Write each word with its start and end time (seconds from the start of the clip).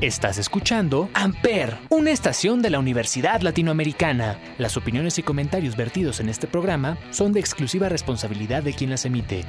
Estás 0.00 0.38
escuchando 0.38 1.08
Amper, 1.12 1.76
una 1.88 2.12
estación 2.12 2.62
de 2.62 2.70
la 2.70 2.78
Universidad 2.78 3.40
Latinoamericana. 3.40 4.38
Las 4.56 4.76
opiniones 4.76 5.18
y 5.18 5.24
comentarios 5.24 5.76
vertidos 5.76 6.20
en 6.20 6.28
este 6.28 6.46
programa 6.46 6.96
son 7.10 7.32
de 7.32 7.40
exclusiva 7.40 7.88
responsabilidad 7.88 8.62
de 8.62 8.74
quien 8.74 8.90
las 8.90 9.04
emite. 9.04 9.44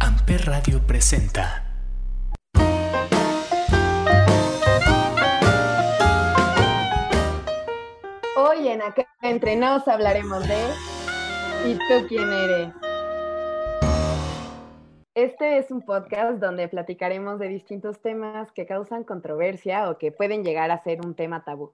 Amper 0.00 0.46
Radio 0.46 0.80
presenta. 0.86 1.62
Hoy 8.34 8.68
en 8.68 8.80
Acá 8.80 9.06
Entre 9.20 9.56
Nos 9.56 9.86
hablaremos 9.88 10.48
de 10.48 10.64
¿Y 11.66 11.74
tú 11.74 12.06
quién 12.08 12.32
eres? 12.32 12.85
Este 15.16 15.56
es 15.56 15.70
un 15.70 15.80
podcast 15.80 16.40
donde 16.40 16.68
platicaremos 16.68 17.38
de 17.38 17.48
distintos 17.48 18.02
temas 18.02 18.52
que 18.52 18.66
causan 18.66 19.02
controversia 19.02 19.88
o 19.88 19.96
que 19.96 20.12
pueden 20.12 20.44
llegar 20.44 20.70
a 20.70 20.82
ser 20.82 21.00
un 21.06 21.14
tema 21.14 21.42
tabú, 21.42 21.72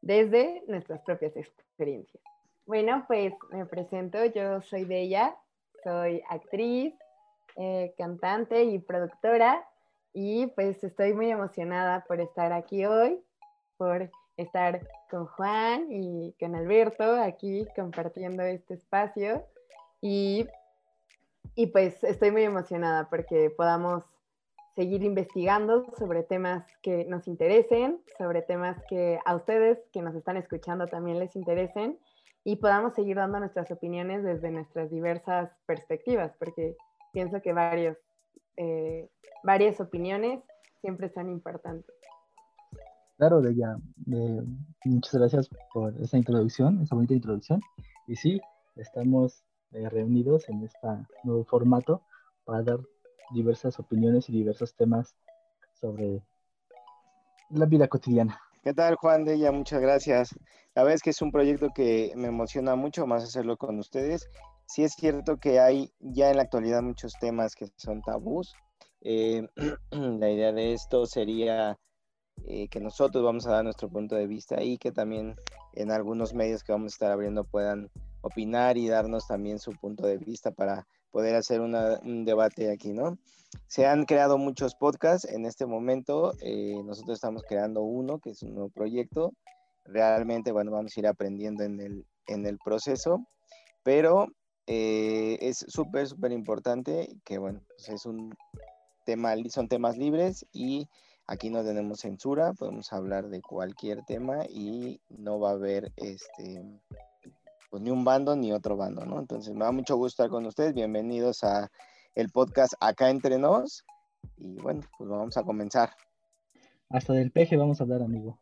desde 0.00 0.64
nuestras 0.66 1.02
propias 1.02 1.36
experiencias. 1.36 2.22
Bueno, 2.64 3.04
pues 3.06 3.34
me 3.50 3.66
presento, 3.66 4.24
yo 4.24 4.62
soy 4.62 4.86
Bella, 4.86 5.36
soy 5.84 6.22
actriz, 6.30 6.94
eh, 7.56 7.92
cantante 7.98 8.64
y 8.64 8.78
productora 8.78 9.62
y 10.14 10.46
pues 10.46 10.82
estoy 10.82 11.12
muy 11.12 11.30
emocionada 11.30 12.06
por 12.08 12.22
estar 12.22 12.54
aquí 12.54 12.86
hoy, 12.86 13.20
por 13.76 14.10
estar 14.38 14.80
con 15.10 15.26
Juan 15.26 15.88
y 15.92 16.34
con 16.40 16.54
Alberto 16.54 17.20
aquí 17.20 17.66
compartiendo 17.76 18.42
este 18.44 18.72
espacio 18.72 19.44
y 20.00 20.48
y 21.54 21.66
pues 21.66 22.02
estoy 22.04 22.30
muy 22.30 22.42
emocionada 22.42 23.08
porque 23.08 23.50
podamos 23.50 24.04
seguir 24.76 25.02
investigando 25.02 25.84
sobre 25.98 26.22
temas 26.22 26.64
que 26.82 27.04
nos 27.04 27.26
interesen, 27.28 28.00
sobre 28.16 28.42
temas 28.42 28.82
que 28.88 29.18
a 29.24 29.34
ustedes 29.34 29.78
que 29.92 30.00
nos 30.00 30.14
están 30.14 30.36
escuchando 30.36 30.86
también 30.86 31.18
les 31.18 31.36
interesen 31.36 31.98
y 32.44 32.56
podamos 32.56 32.94
seguir 32.94 33.16
dando 33.16 33.38
nuestras 33.38 33.70
opiniones 33.70 34.22
desde 34.22 34.50
nuestras 34.50 34.90
diversas 34.90 35.50
perspectivas, 35.66 36.32
porque 36.38 36.76
pienso 37.12 37.42
que 37.42 37.52
varios, 37.52 37.98
eh, 38.56 39.10
varias 39.42 39.80
opiniones 39.80 40.40
siempre 40.80 41.10
son 41.10 41.28
importantes. 41.28 41.94
Claro, 43.18 43.42
Deya, 43.42 43.76
eh, 44.10 44.42
muchas 44.86 45.14
gracias 45.14 45.50
por 45.74 45.94
esa 46.00 46.16
introducción, 46.16 46.80
esa 46.80 46.94
bonita 46.94 47.12
introducción. 47.12 47.60
Y 48.06 48.16
sí, 48.16 48.40
estamos 48.76 49.44
eh, 49.72 49.88
reunidos 49.88 50.48
en 50.48 50.64
este 50.64 50.88
nuevo 51.24 51.44
formato 51.44 52.02
para 52.44 52.62
dar 52.62 52.80
diversas 53.32 53.78
opiniones 53.78 54.28
y 54.28 54.32
diversos 54.32 54.74
temas 54.74 55.14
sobre 55.80 56.22
la 57.50 57.66
vida 57.66 57.88
cotidiana. 57.88 58.40
¿Qué 58.62 58.74
tal, 58.74 58.96
Juan 58.96 59.24
de 59.24 59.34
ella? 59.34 59.52
Muchas 59.52 59.80
gracias. 59.80 60.34
La 60.74 60.82
verdad 60.82 60.96
es 60.96 61.02
que 61.02 61.10
es 61.10 61.22
un 61.22 61.32
proyecto 61.32 61.70
que 61.74 62.12
me 62.14 62.28
emociona 62.28 62.76
mucho 62.76 63.06
más 63.06 63.24
hacerlo 63.24 63.56
con 63.56 63.78
ustedes. 63.78 64.28
Sí 64.66 64.84
es 64.84 64.92
cierto 64.92 65.38
que 65.38 65.60
hay 65.60 65.90
ya 65.98 66.30
en 66.30 66.36
la 66.36 66.42
actualidad 66.42 66.82
muchos 66.82 67.14
temas 67.20 67.54
que 67.54 67.68
son 67.76 68.02
tabús. 68.02 68.54
Eh, 69.00 69.46
la 69.90 70.30
idea 70.30 70.52
de 70.52 70.74
esto 70.74 71.06
sería 71.06 71.78
eh, 72.46 72.68
que 72.68 72.80
nosotros 72.80 73.24
vamos 73.24 73.46
a 73.46 73.52
dar 73.52 73.64
nuestro 73.64 73.88
punto 73.88 74.14
de 74.14 74.26
vista 74.26 74.62
y 74.62 74.78
que 74.78 74.92
también 74.92 75.36
en 75.72 75.90
algunos 75.90 76.34
medios 76.34 76.62
que 76.62 76.72
vamos 76.72 76.92
a 76.92 76.94
estar 76.94 77.12
abriendo 77.12 77.44
puedan 77.44 77.90
opinar 78.22 78.76
y 78.76 78.88
darnos 78.88 79.26
también 79.26 79.58
su 79.58 79.72
punto 79.72 80.06
de 80.06 80.18
vista 80.18 80.50
para 80.50 80.86
poder 81.10 81.34
hacer 81.34 81.60
un 81.60 82.24
debate 82.24 82.70
aquí, 82.70 82.92
¿no? 82.92 83.18
Se 83.66 83.86
han 83.86 84.04
creado 84.04 84.38
muchos 84.38 84.74
podcasts 84.74 85.28
en 85.28 85.44
este 85.44 85.66
momento, 85.66 86.34
eh, 86.40 86.80
nosotros 86.84 87.16
estamos 87.16 87.42
creando 87.42 87.82
uno 87.82 88.18
que 88.20 88.30
es 88.30 88.42
un 88.42 88.54
nuevo 88.54 88.70
proyecto, 88.70 89.32
realmente, 89.84 90.52
bueno, 90.52 90.70
vamos 90.70 90.96
a 90.96 91.00
ir 91.00 91.06
aprendiendo 91.06 91.64
en 91.64 91.80
el, 91.80 92.06
en 92.26 92.46
el 92.46 92.58
proceso, 92.58 93.26
pero 93.82 94.28
eh, 94.66 95.38
es 95.40 95.64
súper, 95.68 96.06
súper 96.06 96.30
importante 96.32 97.16
que, 97.24 97.38
bueno, 97.38 97.60
pues 97.68 97.88
es 97.88 98.06
un 98.06 98.34
tema, 99.04 99.34
son 99.48 99.66
temas 99.66 99.96
libres 99.96 100.46
y 100.52 100.86
aquí 101.26 101.50
no 101.50 101.64
tenemos 101.64 102.00
censura, 102.00 102.52
podemos 102.52 102.92
hablar 102.92 103.28
de 103.28 103.40
cualquier 103.40 104.04
tema 104.04 104.44
y 104.48 105.00
no 105.08 105.40
va 105.40 105.50
a 105.50 105.54
haber 105.54 105.92
este 105.96 106.64
pues 107.70 107.82
ni 107.82 107.90
un 107.90 108.04
bando 108.04 108.34
ni 108.34 108.52
otro 108.52 108.76
bando, 108.76 109.06
¿no? 109.06 109.20
Entonces 109.20 109.54
me 109.54 109.64
da 109.64 109.70
mucho 109.70 109.96
gusto 109.96 110.24
estar 110.24 110.28
con 110.28 110.44
ustedes. 110.44 110.74
Bienvenidos 110.74 111.44
a 111.44 111.70
el 112.16 112.28
podcast 112.28 112.74
Acá 112.80 113.10
Entre 113.10 113.38
Nos. 113.38 113.84
Y 114.36 114.56
bueno, 114.56 114.80
pues 114.98 115.08
vamos 115.08 115.36
a 115.36 115.44
comenzar. 115.44 115.90
Hasta 116.88 117.12
del 117.12 117.30
peje 117.30 117.56
vamos 117.56 117.80
a 117.80 117.84
hablar, 117.84 118.02
amigo. 118.02 118.40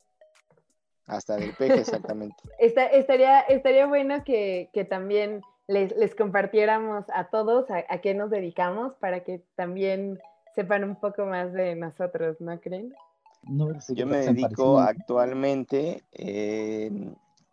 Hasta 1.06 1.36
del 1.36 1.52
peje, 1.52 1.80
exactamente. 1.80 2.36
estaría, 2.58 3.40
estaría 3.40 3.86
bueno 3.86 4.24
que, 4.24 4.70
también 4.88 5.42
les, 5.66 6.14
compartiéramos 6.14 7.04
a 7.12 7.28
todos 7.28 7.66
a, 7.70 7.98
qué 7.98 8.14
nos 8.14 8.30
dedicamos 8.30 8.94
para 8.94 9.24
que 9.24 9.44
también 9.56 10.18
sepan 10.54 10.84
un 10.84 10.96
poco 10.96 11.26
más 11.26 11.52
de 11.52 11.74
nosotros, 11.74 12.40
¿no 12.40 12.58
creen? 12.60 12.94
No, 13.42 13.68
Yo 13.90 14.06
me 14.06 14.18
dedico 14.18 14.80
actualmente 14.80 16.02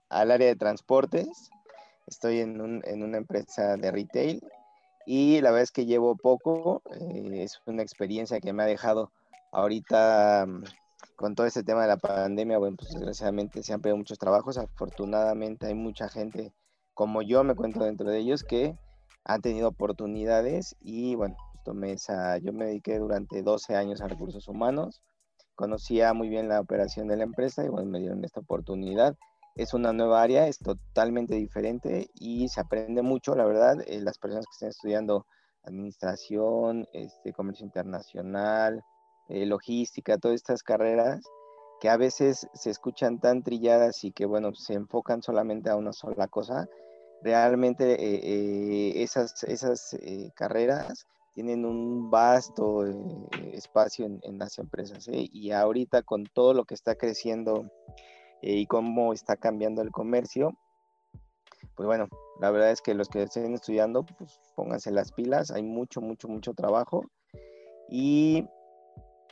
al 0.09 0.31
área 0.31 0.47
de 0.47 0.56
transportes 0.56 1.52
Estoy 2.08 2.40
en, 2.40 2.62
un, 2.62 2.82
en 2.86 3.04
una 3.04 3.18
empresa 3.18 3.78
de 3.78 3.92
retail 3.92 4.42
y 5.06 5.42
la 5.42 5.52
verdad 5.52 5.64
es 5.64 5.72
que 5.72 5.86
llevo 5.86 6.16
poco. 6.16 6.82
Eh, 7.00 7.44
es 7.44 7.62
una 7.66 7.82
experiencia 7.82 8.40
que 8.40 8.54
me 8.54 8.64
ha 8.64 8.68
dejado 8.68 9.12
ahorita 9.52 10.46
mm, 10.48 10.64
con 11.16 11.36
todo 11.36 11.48
este 11.48 11.64
tema 11.64 11.84
de 11.84 11.88
la 11.88 11.98
pandemia. 11.98 12.58
Bueno, 12.58 12.78
pues 12.78 12.92
desgraciadamente 12.92 13.64
se 13.64 13.74
han 13.74 13.82
perdido 13.82 13.98
muchos 13.98 14.20
trabajos. 14.20 14.58
Afortunadamente 14.58 15.68
hay 15.68 15.76
mucha 15.76 16.10
gente 16.10 16.54
como 16.96 17.22
yo, 17.22 17.44
me 17.44 17.56
cuento 17.56 17.84
dentro 17.84 18.10
de 18.10 18.20
ellos, 18.20 18.44
que 18.44 18.76
han 19.26 19.42
tenido 19.42 19.68
oportunidades 19.68 20.76
y 20.80 21.16
bueno, 21.16 21.36
pues 21.52 21.64
tomé 21.64 21.92
esa, 21.92 22.38
yo 22.38 22.54
me 22.54 22.66
dediqué 22.66 22.98
durante 23.00 23.44
12 23.44 23.76
años 23.76 24.02
a 24.02 24.08
recursos 24.08 24.48
humanos, 24.48 25.04
conocía 25.56 26.14
muy 26.14 26.30
bien 26.30 26.48
la 26.48 26.62
operación 26.62 27.08
de 27.08 27.18
la 27.18 27.24
empresa 27.24 27.66
y 27.66 27.70
bueno, 27.70 27.90
me 27.90 28.00
dieron 28.00 28.24
esta 28.24 28.40
oportunidad 28.40 29.18
es 29.56 29.74
una 29.74 29.94
nueva 29.94 30.22
área, 30.22 30.48
es 30.48 30.60
totalmente 30.60 31.36
diferente 31.36 32.10
y 32.14 32.50
se 32.50 32.60
aprende 32.60 33.02
mucho, 33.02 33.36
la 33.36 33.46
verdad, 33.46 33.78
eh, 33.88 34.02
las 34.02 34.18
personas 34.18 34.46
que 34.46 34.52
estén 34.52 34.70
estudiando 34.70 35.26
administración, 35.64 36.88
este, 36.92 37.32
comercio 37.32 37.66
internacional, 37.66 38.84
eh, 39.30 39.46
logística, 39.46 40.18
todas 40.18 40.36
estas 40.36 40.62
carreras 40.62 41.22
que 41.80 41.90
a 41.90 41.98
veces 41.98 42.48
se 42.54 42.70
escuchan 42.70 43.20
tan 43.20 43.44
trilladas 43.44 44.04
y 44.04 44.12
que, 44.12 44.26
bueno, 44.26 44.54
se 44.54 44.74
enfocan 44.74 45.22
solamente 45.22 45.70
a 45.70 45.78
una 45.78 45.94
sola 45.94 46.28
cosa, 46.28 46.68
realmente 47.24 47.96
eh, 47.98 49.02
esas, 49.02 49.44
esas 49.46 49.98
carreras 50.36 51.06
tienen 51.34 51.66
un 51.66 52.10
vasto 52.10 52.86
espacio 53.52 54.06
en, 54.06 54.20
en, 54.24 54.38
las 54.38 54.58
empresas 54.58 55.08
y 55.10 55.52
ahorita 55.52 56.04
con 56.04 56.26
todo 56.26 56.54
lo 56.54 56.64
que 56.64 56.76
está 56.76 56.96
creciendo 56.96 57.70
y 58.46 58.68
cómo 58.68 59.12
está 59.12 59.36
cambiando 59.36 59.82
el 59.82 59.92
comercio, 59.92 60.54
pues 61.76 61.88
bueno, 61.88 62.08
la 62.40 62.52
verdad 62.52 62.72
es 62.72 62.82
que 62.82 62.94
los 62.94 63.10
que 63.10 63.24
estén 63.24 63.54
estudiando, 63.56 64.06
pues 64.06 64.40
pónganse 64.56 64.92
las 64.92 65.12
pilas, 65.12 65.50
hay 65.50 65.64
mucho, 65.64 66.00
mucho, 66.00 66.28
mucho 66.28 66.54
trabajo 66.54 67.04
y 67.90 68.48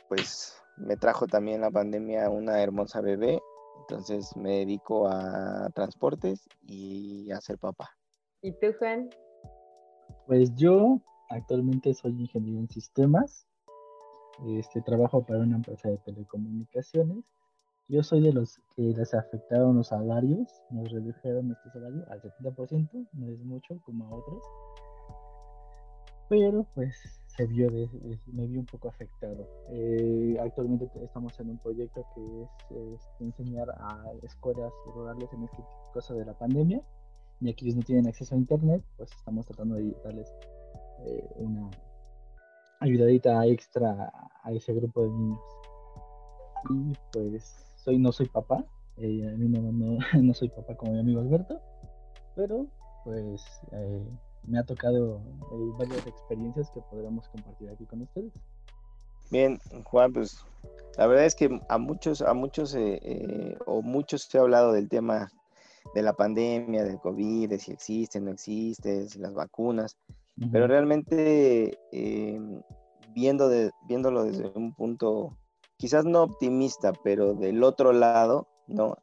pues 0.08 0.60
me 0.76 0.96
trajo 0.96 1.28
también 1.28 1.60
la 1.60 1.70
pandemia 1.70 2.28
una 2.28 2.60
hermosa 2.60 3.00
bebé, 3.00 3.40
entonces 3.82 4.36
me 4.36 4.58
dedico 4.58 5.06
a 5.06 5.70
transportes 5.74 6.48
y 6.62 7.30
a 7.30 7.40
ser 7.40 7.58
papá. 7.58 7.90
¿Y 8.42 8.50
tú, 8.58 8.74
Juan? 8.80 9.10
Pues 10.26 10.52
yo 10.56 11.00
actualmente 11.30 11.94
soy 11.94 12.20
ingeniero 12.20 12.58
en 12.58 12.68
sistemas, 12.68 13.46
este, 14.58 14.82
trabajo 14.82 15.24
para 15.24 15.40
una 15.40 15.56
empresa 15.56 15.88
de 15.88 15.98
telecomunicaciones 15.98 17.24
yo 17.88 18.02
soy 18.02 18.20
de 18.22 18.32
los 18.32 18.58
que 18.74 18.82
les 18.82 19.12
afectaron 19.14 19.76
los 19.76 19.88
salarios, 19.88 20.48
nos 20.70 20.90
redujeron 20.90 21.48
nuestro 21.48 21.70
salario 21.72 22.04
al 22.10 22.22
70%, 22.22 23.08
no 23.12 23.28
es 23.28 23.38
mucho 23.40 23.78
como 23.84 24.06
a 24.06 24.14
otros, 24.14 24.42
pero 26.28 26.66
pues 26.74 26.96
se 27.26 27.46
vio 27.46 27.68
de, 27.70 27.88
me 28.32 28.46
vi 28.46 28.56
un 28.56 28.66
poco 28.66 28.88
afectado. 28.88 29.46
Eh, 29.70 30.36
actualmente 30.40 30.88
estamos 31.02 31.38
en 31.40 31.50
un 31.50 31.58
proyecto 31.58 32.06
que 32.14 32.94
es, 32.94 33.08
enseñar 33.20 33.68
a 33.70 34.12
escuelas 34.22 34.72
rurales 34.86 35.32
en 35.32 35.44
este 35.44 35.62
cosa 35.92 36.14
de 36.14 36.24
la 36.24 36.34
pandemia, 36.34 36.80
y 37.40 37.50
aquí 37.50 37.66
ellos 37.66 37.76
no 37.76 37.82
tienen 37.82 38.06
acceso 38.06 38.34
a 38.34 38.38
internet, 38.38 38.82
pues 38.96 39.12
estamos 39.12 39.44
tratando 39.46 39.74
de 39.74 39.94
darles 40.02 40.32
eh, 41.06 41.28
una 41.36 41.70
ayudadita 42.80 43.44
extra 43.46 44.10
a 44.42 44.52
ese 44.52 44.72
grupo 44.72 45.02
de 45.02 45.10
niños. 45.10 45.40
Y 46.70 46.92
pues 47.12 47.73
soy, 47.84 47.98
no 47.98 48.12
soy 48.12 48.26
papá, 48.26 48.64
eh, 48.96 49.28
a 49.28 49.36
mí 49.36 49.48
no, 49.48 49.98
no, 50.22 50.34
soy 50.34 50.48
papá 50.48 50.74
como 50.76 50.92
mi 50.92 51.00
amigo 51.00 51.20
Alberto, 51.20 51.60
pero 52.34 52.66
pues 53.04 53.42
eh, 53.72 54.02
me 54.46 54.58
ha 54.58 54.64
tocado 54.64 55.20
eh, 55.52 55.72
varias 55.78 56.06
experiencias 56.06 56.70
que 56.70 56.80
podremos 56.90 57.28
compartir 57.28 57.68
aquí 57.68 57.84
con 57.84 58.02
ustedes. 58.02 58.32
Bien, 59.30 59.58
Juan, 59.84 60.12
pues 60.12 60.44
la 60.96 61.06
verdad 61.06 61.26
es 61.26 61.34
que 61.34 61.60
a 61.68 61.78
muchos, 61.78 62.22
a 62.22 62.34
muchos 62.34 62.76
o 63.66 63.82
muchos 63.82 64.22
se 64.22 64.38
ha 64.38 64.42
hablado 64.42 64.72
del 64.72 64.88
tema 64.88 65.30
de 65.94 66.02
la 66.02 66.12
pandemia, 66.12 66.84
del 66.84 67.00
COVID, 67.00 67.50
de 67.50 67.58
si 67.58 67.72
existe, 67.72 68.20
no 68.20 68.30
existe, 68.30 69.08
si 69.08 69.18
las 69.18 69.34
vacunas, 69.34 69.96
pero 70.52 70.66
realmente 70.66 71.78
viendo 73.14 73.48
de, 73.48 73.70
viéndolo 73.88 74.24
desde 74.24 74.50
un 74.54 74.74
punto 74.74 75.36
quizás 75.76 76.04
no 76.04 76.22
optimista, 76.22 76.92
pero 77.02 77.34
del 77.34 77.62
otro 77.62 77.92
lado, 77.92 78.48
¿no? 78.66 78.96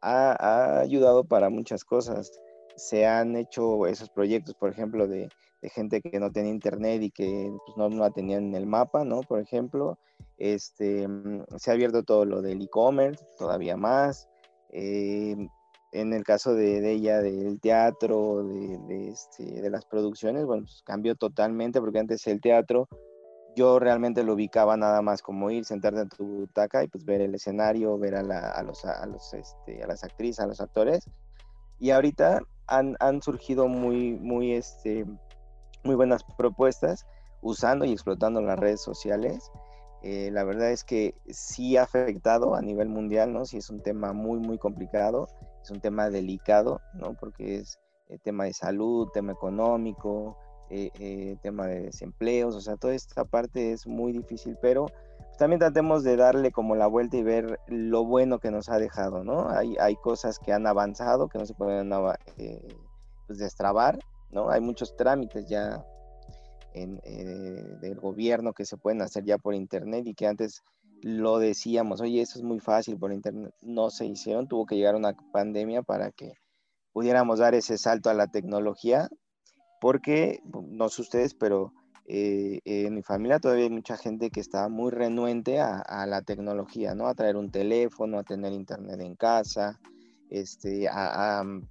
Ha, 0.00 0.80
ayudado 0.80 1.24
para 1.24 1.50
muchas 1.50 1.84
cosas. 1.84 2.40
Se 2.76 3.06
han 3.06 3.36
hecho 3.36 3.86
esos 3.86 4.10
proyectos, 4.10 4.54
por 4.54 4.70
ejemplo, 4.70 5.08
de, 5.08 5.28
gente 5.74 6.00
que 6.00 6.20
no 6.20 6.30
tenía 6.30 6.52
internet 6.52 7.02
y 7.02 7.10
que 7.10 7.52
pues, 7.66 7.76
no, 7.76 7.88
no 7.88 7.98
la 7.98 8.10
tenían 8.10 8.44
en 8.44 8.54
el 8.54 8.66
mapa, 8.66 9.04
¿no? 9.04 9.22
Por 9.22 9.40
ejemplo, 9.40 9.98
este, 10.36 11.08
mm, 11.08 11.46
se 11.56 11.70
ha 11.70 11.74
abierto 11.74 12.04
todo 12.04 12.24
lo 12.24 12.42
del 12.42 12.62
e-commerce, 12.62 13.24
todavía 13.36 13.76
más. 13.76 14.28
Eh, 14.70 15.36
en 15.92 16.12
el 16.12 16.22
caso 16.22 16.54
de, 16.54 16.92
ella, 16.92 17.20
del 17.20 17.60
teatro, 17.60 18.44
de, 18.44 19.08
este, 19.08 19.44
de, 19.44 19.70
las 19.70 19.84
producciones, 19.86 20.44
bueno, 20.44 20.64
pues 20.64 20.82
cambió 20.84 21.14
totalmente 21.14 21.80
porque 21.80 21.98
antes 21.98 22.26
el 22.26 22.40
teatro 22.40 22.88
yo 23.56 23.78
realmente 23.78 24.22
lo 24.22 24.34
ubicaba 24.34 24.76
nada 24.76 25.02
más 25.02 25.22
como 25.22 25.50
ir, 25.50 25.64
sentarte 25.64 26.00
en 26.00 26.08
tu 26.08 26.24
butaca 26.24 26.84
y 26.84 26.88
pues 26.88 27.04
ver 27.04 27.20
el 27.20 27.34
escenario, 27.34 27.98
ver 27.98 28.14
este, 28.14 29.82
a 29.82 29.86
las 29.86 30.04
actrices, 30.04 30.40
a 30.40 30.46
los 30.46 30.60
actores. 30.60 31.08
Y 31.78 31.90
ahorita 31.90 32.40
han, 32.66 32.96
han, 33.00 33.22
surgido 33.22 33.68
muy, 33.68 34.14
muy, 34.14 34.52
este, 34.52 35.04
muy 35.84 35.94
buenas 35.94 36.24
propuestas 36.36 37.06
usando 37.40 37.84
y 37.84 37.92
explotando 37.92 38.40
las 38.42 38.58
redes 38.58 38.80
sociales. 38.80 39.50
Eh, 40.02 40.30
la 40.32 40.44
verdad 40.44 40.70
es 40.70 40.84
que 40.84 41.14
sí 41.28 41.76
ha 41.76 41.82
afectado 41.82 42.54
a 42.54 42.62
nivel 42.62 42.88
mundial, 42.88 43.32
¿no? 43.32 43.44
Sí 43.44 43.56
es 43.56 43.70
un 43.70 43.82
tema 43.82 44.12
muy, 44.12 44.38
muy 44.38 44.58
complicado, 44.58 45.28
es 45.62 45.70
un 45.70 45.80
tema 45.80 46.10
delicado, 46.10 46.80
¿no? 46.94 47.14
Porque 47.14 47.56
es 47.56 47.80
eh, 48.08 48.18
tema 48.22 48.44
de 48.44 48.52
salud, 48.52 49.08
tema 49.12 49.32
económico, 49.32 50.38
eh, 50.70 50.90
eh, 50.98 51.36
tema 51.42 51.66
de 51.66 51.80
desempleos, 51.80 52.54
o 52.54 52.60
sea, 52.60 52.76
toda 52.76 52.94
esta 52.94 53.24
parte 53.24 53.72
es 53.72 53.86
muy 53.86 54.12
difícil, 54.12 54.56
pero 54.60 54.86
también 55.38 55.60
tratemos 55.60 56.04
de 56.04 56.16
darle 56.16 56.52
como 56.52 56.74
la 56.74 56.86
vuelta 56.86 57.16
y 57.16 57.22
ver 57.22 57.58
lo 57.68 58.04
bueno 58.04 58.38
que 58.38 58.50
nos 58.50 58.68
ha 58.68 58.78
dejado, 58.78 59.24
¿no? 59.24 59.48
Hay, 59.48 59.76
hay 59.80 59.96
cosas 59.96 60.38
que 60.38 60.52
han 60.52 60.66
avanzado, 60.66 61.28
que 61.28 61.38
no 61.38 61.46
se 61.46 61.54
pueden 61.54 61.90
eh, 62.36 62.68
pues, 63.26 63.38
destrabar, 63.38 63.98
¿no? 64.30 64.50
Hay 64.50 64.60
muchos 64.60 64.94
trámites 64.96 65.48
ya 65.48 65.86
en, 66.74 67.00
del 67.80 67.98
gobierno 67.98 68.52
que 68.52 68.66
se 68.66 68.76
pueden 68.76 69.00
hacer 69.00 69.24
ya 69.24 69.38
por 69.38 69.54
internet 69.54 70.06
y 70.06 70.14
que 70.14 70.26
antes 70.26 70.62
lo 71.02 71.38
decíamos, 71.38 72.00
oye, 72.00 72.20
eso 72.20 72.38
es 72.38 72.44
muy 72.44 72.60
fácil 72.60 72.98
por 72.98 73.12
internet, 73.12 73.54
no 73.62 73.88
se 73.90 74.04
hicieron, 74.04 74.48
tuvo 74.48 74.66
que 74.66 74.76
llegar 74.76 74.96
una 74.96 75.14
pandemia 75.32 75.82
para 75.82 76.10
que 76.10 76.34
pudiéramos 76.92 77.38
dar 77.38 77.54
ese 77.54 77.78
salto 77.78 78.10
a 78.10 78.14
la 78.14 78.26
tecnología 78.26 79.08
porque, 79.80 80.40
no 80.44 80.88
sé 80.88 81.02
ustedes, 81.02 81.34
pero 81.34 81.72
eh, 82.10 82.60
en 82.64 82.94
mi 82.94 83.02
familia 83.02 83.38
todavía 83.38 83.64
hay 83.64 83.70
mucha 83.70 83.98
gente 83.98 84.30
que 84.30 84.40
está 84.40 84.68
muy 84.70 84.90
renuente 84.90 85.60
a, 85.60 86.06
la 86.06 86.22
tecnología, 86.22 86.94
¿no? 86.94 87.06
A 87.06 87.14
traer 87.14 87.36
un 87.36 87.50
teléfono, 87.50 88.18
a 88.18 88.24
tener 88.24 88.52
internet 88.54 88.98
en 89.00 89.14
casa, 89.14 89.78
este, 90.30 90.88
a, 90.90 91.42
mm, 91.44 91.68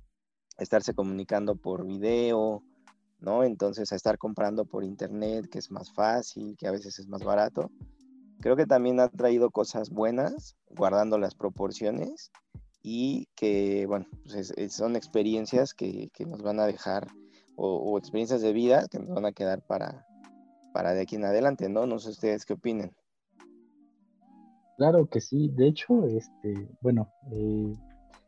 estarse 0.59 0.93
comunicando 0.93 1.55
por 1.55 1.87
video, 1.87 2.63
¿no? 3.19 3.43
Entonces 3.43 3.91
a 3.91 3.95
estar 3.95 4.19
comprando 4.19 4.65
por 4.65 4.83
internet, 4.83 5.49
que 5.49 5.57
es 5.57 5.71
más 5.71 5.91
fácil, 5.91 6.55
que 6.55 6.67
a 6.67 6.71
veces 6.71 6.99
es 6.99 7.07
más 7.07 7.23
barato. 7.23 7.71
Creo 8.39 8.55
que 8.55 8.67
también 8.67 8.99
ha 8.99 9.09
traído 9.09 9.49
cosas 9.49 9.89
buenas, 9.89 10.55
guardando 10.69 11.17
las 11.17 11.33
proporciones, 11.33 12.31
y 12.83 13.27
que, 13.35 13.87
bueno, 13.87 14.05
pues 14.23 14.53
son 14.69 14.95
experiencias 14.95 15.73
que, 15.73 16.09
que 16.13 16.25
nos 16.27 16.43
van 16.43 16.59
a 16.59 16.67
dejar 16.67 17.07
o, 17.57 17.97
experiencias 17.97 18.41
de 18.41 18.53
vida 18.53 18.87
que 18.89 18.99
nos 18.99 19.09
van 19.09 19.25
a 19.25 19.31
quedar 19.31 19.61
para, 19.61 20.05
para 20.73 20.93
de 20.93 21.01
aquí 21.01 21.15
en 21.15 21.25
adelante, 21.25 21.69
¿no? 21.69 21.87
No 21.87 21.99
sé 21.99 22.11
ustedes 22.11 22.45
qué 22.45 22.53
opinen. 22.53 22.95
Claro 24.77 25.07
que 25.07 25.21
sí, 25.21 25.49
de 25.49 25.67
hecho, 25.67 26.05
este, 26.05 26.69
bueno, 26.81 27.11
eh, 27.31 27.73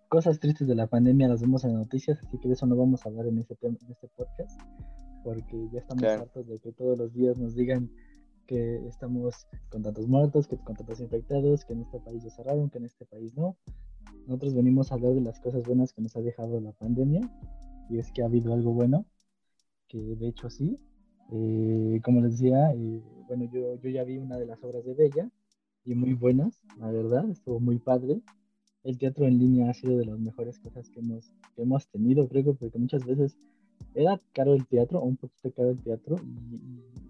cosas 0.09 0.39
tristes 0.39 0.67
de 0.67 0.73
la 0.73 0.87
pandemia 0.87 1.27
las 1.27 1.41
vemos 1.41 1.63
en 1.63 1.73
las 1.73 1.81
noticias, 1.81 2.19
así 2.25 2.39
que 2.39 2.47
de 2.47 2.55
eso 2.55 2.65
no 2.65 2.75
vamos 2.75 3.05
a 3.05 3.09
hablar 3.09 3.27
en 3.27 3.37
este, 3.37 3.55
en 3.61 3.77
este 3.87 4.07
podcast, 4.15 4.59
porque 5.23 5.69
ya 5.71 5.79
estamos 5.79 6.03
hartos 6.03 6.47
de 6.47 6.59
que 6.59 6.71
todos 6.71 6.97
los 6.97 7.13
días 7.13 7.37
nos 7.37 7.55
digan 7.55 7.91
que 8.47 8.87
estamos 8.87 9.47
con 9.69 9.83
tantos 9.83 10.07
muertos, 10.07 10.47
que 10.47 10.57
con 10.57 10.75
tantos 10.75 10.99
infectados, 10.99 11.65
que 11.65 11.73
en 11.73 11.81
este 11.81 11.99
país 11.99 12.23
ya 12.23 12.31
cerraron, 12.31 12.71
que 12.71 12.79
en 12.79 12.85
este 12.85 13.05
país 13.05 13.35
no. 13.37 13.55
Nosotros 14.25 14.55
venimos 14.55 14.91
a 14.91 14.95
hablar 14.95 15.13
de 15.13 15.21
las 15.21 15.39
cosas 15.39 15.63
buenas 15.65 15.93
que 15.93 16.01
nos 16.01 16.15
ha 16.15 16.21
dejado 16.21 16.59
la 16.59 16.71
pandemia, 16.71 17.21
y 17.91 17.99
es 17.99 18.11
que 18.11 18.23
ha 18.23 18.25
habido 18.25 18.53
algo 18.53 18.73
bueno, 18.73 19.05
que 19.89 19.97
de 19.97 20.27
hecho 20.27 20.49
sí. 20.49 20.79
Eh, 21.31 21.99
como 22.03 22.21
les 22.21 22.39
decía, 22.39 22.71
eh, 22.73 23.01
bueno, 23.27 23.45
yo, 23.51 23.75
yo 23.75 23.89
ya 23.89 24.03
vi 24.03 24.17
una 24.17 24.37
de 24.37 24.45
las 24.45 24.63
obras 24.63 24.85
de 24.85 24.93
Bella 24.93 25.29
y 25.83 25.93
muy 25.93 26.13
buenas, 26.13 26.61
la 26.79 26.91
verdad, 26.91 27.29
estuvo 27.29 27.59
muy 27.59 27.77
padre. 27.79 28.21
El 28.83 28.97
teatro 28.97 29.25
en 29.25 29.37
línea 29.37 29.69
ha 29.69 29.73
sido 29.73 29.97
de 29.97 30.05
las 30.05 30.17
mejores 30.19 30.59
cosas 30.59 30.89
que 30.89 31.01
hemos, 31.01 31.33
que 31.55 31.63
hemos 31.63 31.87
tenido, 31.87 32.27
creo 32.27 32.45
que 32.45 32.53
porque 32.53 32.79
muchas 32.79 33.05
veces 33.05 33.37
era 33.93 34.19
caro 34.33 34.53
el 34.53 34.65
teatro, 34.67 34.99
o 34.99 35.05
un 35.05 35.17
poquito 35.17 35.51
caro 35.51 35.69
el 35.69 35.81
teatro, 35.83 36.15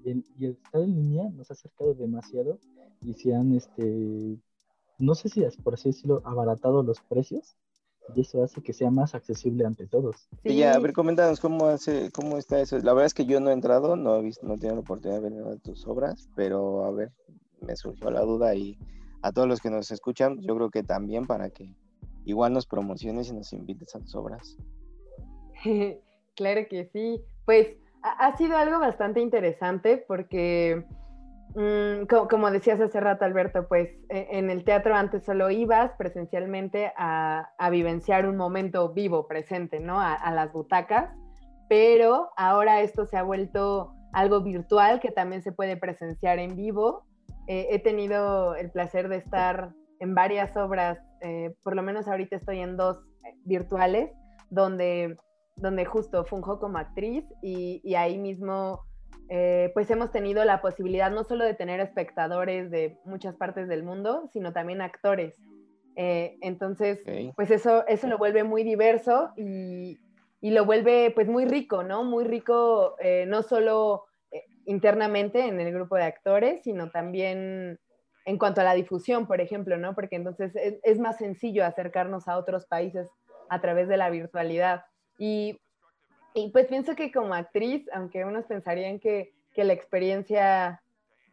y, 0.04 0.24
y, 0.38 0.46
el 0.46 0.52
estar 0.52 0.82
en 0.82 0.96
línea 0.96 1.30
nos 1.30 1.52
ha 1.52 1.54
acercado 1.54 1.94
demasiado 1.94 2.60
y 3.02 3.14
se 3.14 3.36
han, 3.36 3.54
este, 3.54 4.38
no 4.98 5.16
sé 5.16 5.30
si 5.30 5.44
es 5.44 5.56
por 5.58 5.76
así 5.76 5.90
decirlo, 5.90 6.22
abaratado 6.26 6.84
los 6.84 7.00
precios 7.02 7.56
y 8.16 8.22
eso 8.22 8.44
hace 8.44 8.62
que 8.62 8.74
sea 8.74 8.92
más 8.92 9.16
accesible 9.16 9.66
ante 9.66 9.88
todos. 9.88 10.28
Sí, 10.44 10.56
ya, 10.56 10.74
a 10.74 10.80
ver, 10.80 10.94
coméntanos 10.94 11.40
cómo, 11.40 11.66
hace, 11.66 12.12
cómo 12.12 12.38
está 12.38 12.60
eso. 12.60 12.78
La 12.80 12.94
verdad 12.94 13.06
es 13.06 13.14
que 13.14 13.26
yo 13.26 13.40
no 13.40 13.50
he 13.50 13.54
entrado, 13.54 13.96
no 13.96 14.16
he 14.16 14.22
visto, 14.22 14.46
no 14.46 14.56
he 14.56 14.58
tenido 14.58 14.76
la 14.76 14.82
oportunidad 14.82 15.22
de 15.22 15.30
ver 15.30 15.60
tus 15.60 15.86
obras, 15.88 16.30
pero 16.36 16.86
a 16.86 16.92
ver, 16.92 17.12
me 17.62 17.76
surgió 17.76 18.10
la 18.12 18.22
duda 18.22 18.56
y 18.56 18.78
a 19.22 19.32
todos 19.32 19.48
los 19.48 19.60
que 19.60 19.70
nos 19.70 19.92
escuchan, 19.92 20.40
yo 20.42 20.56
creo 20.56 20.70
que 20.70 20.84
también 20.84 21.28
para 21.28 21.50
que 21.50 21.76
igual 22.26 22.54
nos 22.54 22.66
promociones 22.66 23.30
y 23.30 23.34
nos 23.34 23.54
invites 23.54 23.96
a 23.96 24.00
tus 24.00 24.16
obras. 24.16 24.58
claro 26.36 26.62
que 26.70 26.90
sí, 26.94 27.22
pues 27.46 27.68
ha 28.02 28.38
sido 28.38 28.56
algo 28.56 28.80
bastante 28.80 29.20
interesante 29.20 30.04
porque 30.08 30.86
como, 31.54 32.52
decías 32.52 32.80
hace 32.80 33.00
rato, 33.00 33.26
Alberto, 33.26 33.68
pues 33.68 33.90
e, 34.10 34.28
en 34.32 34.50
el 34.50 34.64
teatro 34.64 34.96
antes 34.96 35.24
solo 35.24 35.50
ibas 35.50 35.92
presencialmente 35.98 36.94
a, 36.96 37.52
vivenciar 37.72 38.28
un 38.28 38.38
momento 38.38 38.94
vivo, 38.94 39.28
presente, 39.28 39.80
¿no? 39.80 40.00
A, 40.00 40.32
las 40.32 40.52
butacas, 40.52 41.12
pero 41.68 42.30
ahora 42.38 42.82
esto 42.82 43.06
se 43.06 43.18
ha 43.18 43.24
vuelto 43.24 43.94
algo 44.14 44.42
virtual 44.42 45.00
que 45.00 45.12
también 45.12 45.42
se 45.42 45.52
puede 45.52 45.78
presenciar 45.78 46.40
en 46.40 46.56
vivo. 46.56 47.06
Eh, 47.48 47.68
he 47.72 47.80
tenido 47.80 48.56
el 48.56 48.72
placer 48.72 49.08
de 49.10 49.18
estar 49.18 49.72
en 50.00 50.16
varias 50.16 50.56
obras, 50.56 51.00
eh, 51.22 51.54
por 51.64 51.76
lo 51.76 51.84
menos 51.84 52.08
ahorita 52.08 52.36
estoy 52.36 52.60
en 52.60 52.78
dos 52.78 52.98
eh, 53.26 53.36
virtuales, 53.46 54.12
donde, 54.50 55.18
donde 55.58 55.86
justo 55.86 56.26
funjo 56.26 56.60
como 56.60 56.78
actriz 56.78 57.24
y 57.42 57.94
ahí 57.96 58.18
mismo 58.18 58.82
eh, 59.30 59.70
pues 59.76 59.90
hemos 59.92 60.12
tenido 60.12 60.44
la 60.44 60.60
posibilidad 60.60 61.12
no 61.12 61.24
solo 61.24 61.46
de 61.46 61.54
tener 61.54 61.80
espectadores 61.80 62.72
de 62.72 62.98
muchas 63.06 63.36
partes 63.36 63.68
del 63.68 63.84
mundo, 63.84 64.28
sino 64.34 64.54
también 64.54 64.82
actores. 64.82 65.36
Eh, 65.96 66.38
entonces, 66.42 67.04
pues 67.36 67.52
eso, 67.52 67.86
eso 67.88 68.08
lo 68.08 68.18
vuelve 68.18 68.44
muy 68.44 68.64
diverso 68.64 69.32
y, 69.38 70.00
lo 70.42 70.66
vuelve 70.66 71.12
pues 71.14 71.28
muy 71.28 71.46
rico, 71.46 71.84
¿no? 71.84 72.04
Muy 72.04 72.24
rico 72.24 72.96
eh, 73.00 73.26
no 73.28 73.44
solo 73.44 74.06
internamente 74.66 75.46
en 75.46 75.60
el 75.60 75.74
grupo 75.74 75.96
de 75.96 76.04
actores, 76.04 76.62
sino 76.64 76.90
también 76.90 77.80
en 78.26 78.38
cuanto 78.38 78.62
a 78.62 78.64
la 78.64 78.74
difusión, 78.74 79.28
por 79.28 79.42
ejemplo, 79.42 79.78
¿no? 79.78 79.94
Porque 79.94 80.16
entonces 80.16 80.56
es, 80.56 80.80
es 80.84 81.00
más 81.00 81.18
sencillo 81.18 81.66
acercarnos 81.66 82.28
a 82.28 82.38
otros 82.38 82.66
países 82.68 83.10
a 83.50 83.62
través 83.62 83.88
de 83.88 83.98
la 83.98 84.10
virtualidad. 84.10 84.86
Y 85.18 85.60
y 86.34 86.50
pues 86.52 86.68
pienso 86.68 86.96
que 86.96 87.12
como 87.12 87.34
actriz, 87.34 87.88
aunque 87.94 88.26
unos 88.26 88.46
pensarían 88.46 89.00
que, 89.00 89.34
la 89.56 89.74
experiencia 89.74 90.82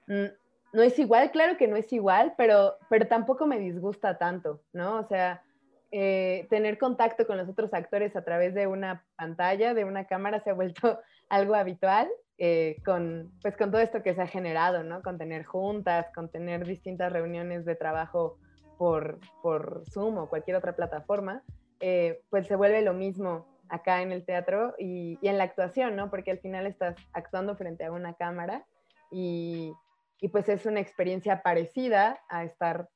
no 0.09 0.83
es 0.83 0.99
igual, 0.99 1.31
claro 1.31 1.57
que 1.57 1.69
no 1.69 1.76
es 1.76 1.93
igual, 1.93 2.35
pero, 2.37 2.75
pero 2.91 3.07
tampoco 3.07 3.47
me 3.47 3.61
disgusta 3.61 4.19
tanto, 4.19 4.62
¿no? 4.73 4.97
O 4.99 5.05
sea, 5.05 5.45
eh, 5.93 6.49
tener 6.50 6.76
contacto 6.76 7.25
con 7.25 7.38
los 7.38 7.49
otros 7.49 7.73
actores 7.73 8.17
a 8.17 8.25
través 8.25 8.53
de 8.53 8.67
una 8.67 9.05
pantalla, 9.17 9.75
de 9.75 9.85
una 9.85 10.07
cámara, 10.07 10.41
se 10.41 10.50
ha 10.50 10.55
vuelto 10.55 10.99
algo 11.29 11.55
habitual. 11.55 12.09
Eh, 12.38 12.76
con, 12.85 13.33
pues 13.41 13.57
con 13.57 13.71
todo 13.71 13.81
esto 13.81 14.03
que 14.03 14.15
se 14.15 14.21
ha 14.21 14.26
generado, 14.26 14.83
¿no? 14.83 15.00
Con 15.00 15.17
tener 15.17 15.45
juntas, 15.45 16.07
con 16.15 16.29
tener 16.29 16.67
distintas 16.67 17.11
reuniones 17.11 17.65
de 17.65 17.76
trabajo 17.76 18.37
por, 18.76 19.19
por 19.43 19.85
Zoom 19.91 20.19
o 20.19 20.29
cualquier 20.29 20.57
otra 20.59 20.76
plataforma, 20.76 21.43
eh, 21.81 22.21
pues 22.29 22.47
se 22.47 22.57
vuelve 22.57 22.83
lo 22.83 22.93
mismo 22.93 23.47
acá 23.69 24.03
en 24.03 24.13
el 24.13 24.25
teatro 24.25 24.75
y, 24.79 25.19
en 25.23 25.39
la 25.39 25.45
actuación, 25.45 25.97
¿no? 25.97 26.11
Porque 26.11 26.31
al 26.31 26.39
final 26.39 26.67
estás 26.67 26.97
actuando 27.13 27.57
frente 27.57 27.85
a 27.85 27.93
una 27.93 28.15
cámara 28.15 28.67
y, 29.11 29.73
y 30.21 30.29
pues 30.29 30.49
es 30.49 30.67
una 30.67 30.81
experiencia 30.81 31.43
parecida 31.43 32.21
a 32.29 32.45
estar 32.45 32.89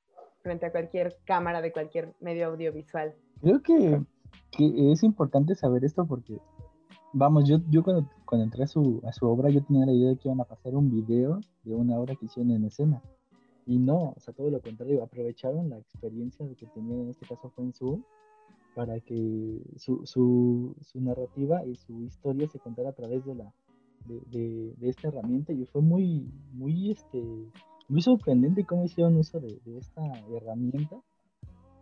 frente 0.43 0.67
a 0.67 0.73
cualquier 0.73 1.17
cámara 1.25 1.61
de 1.61 1.73
cualquier 1.73 2.15
medio 2.21 2.49
audiovisual. 2.49 3.15
Creo 3.41 3.63
que, 3.63 4.01
que 4.51 4.93
es 4.93 5.03
importante 5.03 5.55
saber 5.55 5.85
esto 5.85 6.07
porque, 6.07 6.39
vamos, 7.13 7.49
yo, 7.49 7.59
yo 7.69 7.83
cuando, 7.83 8.09
cuando 8.25 8.45
entré 8.45 8.65
a 8.65 8.67
su, 8.67 9.01
a 9.07 9.13
su 9.13 9.27
obra 9.27 9.51
yo 9.51 9.63
tenía 9.63 9.87
la 9.87 9.93
idea 9.93 10.11
de 10.11 10.17
que 10.17 10.29
iban 10.29 10.41
a 10.41 10.45
pasar 10.45 10.75
un 10.75 10.91
video 10.91 11.41
de 11.65 11.75
una 11.75 11.99
obra 11.99 12.15
que 12.17 12.27
hicieron 12.27 12.53
en 12.53 12.65
escena. 12.65 13.03
Y 13.67 13.79
no, 13.79 14.15
o 14.17 14.21
sea, 14.21 14.35
todo 14.35 14.51
lo 14.51 14.61
contrario, 14.61 15.03
aprovecharon 15.03 15.69
la 15.69 15.79
experiencia 15.79 16.47
que 16.57 16.67
tenían, 16.67 17.01
en 17.01 17.11
este 17.11 17.27
caso 17.27 17.51
fue 17.51 17.65
en 17.65 17.73
Zoom, 17.73 18.03
para 18.81 18.99
que 19.01 19.61
su, 19.77 20.07
su, 20.07 20.75
su 20.81 21.01
narrativa 21.03 21.63
y 21.67 21.77
su 21.77 22.03
historia 22.03 22.49
se 22.49 22.59
contara 22.59 22.89
a 22.89 22.95
través 22.95 23.23
de 23.27 23.35
la, 23.35 23.53
de, 24.07 24.73
de, 24.75 24.89
esta 24.89 25.09
herramienta 25.09 25.53
y 25.53 25.67
fue 25.67 25.83
muy, 25.83 26.33
muy, 26.55 26.91
este, 26.91 27.23
muy 27.89 28.01
sorprendente 28.01 28.65
cómo 28.65 28.87
hicieron 28.87 29.19
uso 29.19 29.39
de, 29.39 29.61
esta 29.77 30.01
herramienta. 30.35 30.97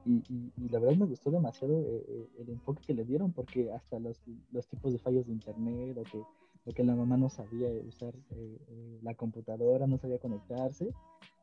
Y, 0.04 0.24
y, 0.56 0.68
la 0.70 0.80
verdad 0.80 0.96
me 0.96 1.06
gustó 1.06 1.30
demasiado 1.30 1.78
eh, 1.82 2.04
eh, 2.08 2.28
el 2.40 2.48
enfoque 2.48 2.82
que 2.84 2.94
le 2.94 3.04
dieron, 3.04 3.32
porque 3.32 3.70
hasta 3.70 4.00
los, 4.00 4.20
los, 4.50 4.66
tipos 4.66 4.92
de 4.92 4.98
fallos 4.98 5.24
de 5.24 5.34
internet, 5.34 5.96
o 5.98 6.02
que, 6.02 6.18
o 6.18 6.72
que 6.74 6.82
la 6.82 6.96
mamá 6.96 7.16
no 7.16 7.28
sabía 7.28 7.68
usar 7.86 8.12
eh, 8.30 8.98
la 9.02 9.14
computadora, 9.14 9.86
no 9.86 9.98
sabía 9.98 10.18
conectarse, 10.18 10.92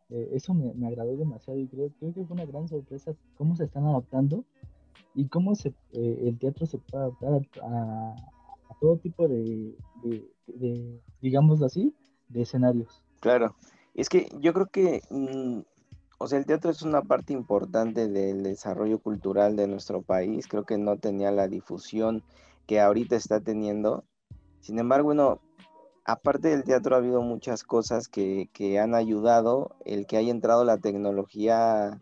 eso 0.09 0.53
me, 0.53 0.73
me, 0.73 0.87
agradó 0.87 1.15
demasiado 1.15 1.57
y 1.57 1.67
creo, 1.67 1.89
creo, 1.97 2.13
que 2.13 2.25
fue 2.25 2.35
una 2.35 2.45
gran 2.45 2.67
sorpresa 2.67 3.15
cómo 3.37 3.55
se 3.55 3.63
están 3.63 3.85
adaptando 3.85 4.43
y 5.15 5.27
cómo 5.27 5.55
se, 5.55 5.73
el 5.93 6.37
teatro 6.37 6.65
se 6.65 6.77
puede 6.77 7.05
adaptar 7.05 7.41
a, 7.63 8.15
todo 8.81 8.97
tipo 8.97 9.27
de, 9.27 9.73
de, 10.47 11.01
digamos 11.21 11.61
así, 11.61 11.93
de 12.27 12.41
escenarios. 12.41 13.01
Claro, 13.21 13.55
es 13.93 14.09
que 14.09 14.29
yo 14.41 14.53
creo 14.53 14.67
que, 14.67 15.01
mm, 15.09 15.61
o 16.17 16.27
sea, 16.27 16.37
el 16.37 16.45
teatro 16.45 16.71
es 16.71 16.81
una 16.81 17.01
parte 17.01 17.33
importante 17.33 18.09
del 18.09 18.43
desarrollo 18.43 18.99
cultural 18.99 19.55
de 19.55 19.67
nuestro 19.67 20.01
país, 20.01 20.47
creo 20.47 20.65
que 20.65 20.77
no 20.77 20.97
tenía 20.97 21.31
la 21.31 21.47
difusión 21.47 22.23
que 22.67 22.81
ahorita 22.81 23.15
está 23.15 23.39
teniendo. 23.39 24.03
Sin 24.59 24.77
embargo, 24.79 25.05
bueno, 25.05 25.39
aparte 26.03 26.49
del 26.49 26.63
teatro 26.63 26.95
ha 26.95 26.99
habido 26.99 27.21
muchas 27.21 27.63
cosas 27.63 28.07
que, 28.09 28.49
que 28.51 28.79
han 28.79 28.93
ayudado 28.93 29.75
el 29.85 30.05
que 30.05 30.17
haya 30.17 30.31
entrado 30.31 30.65
la 30.65 30.77
tecnología 30.77 32.01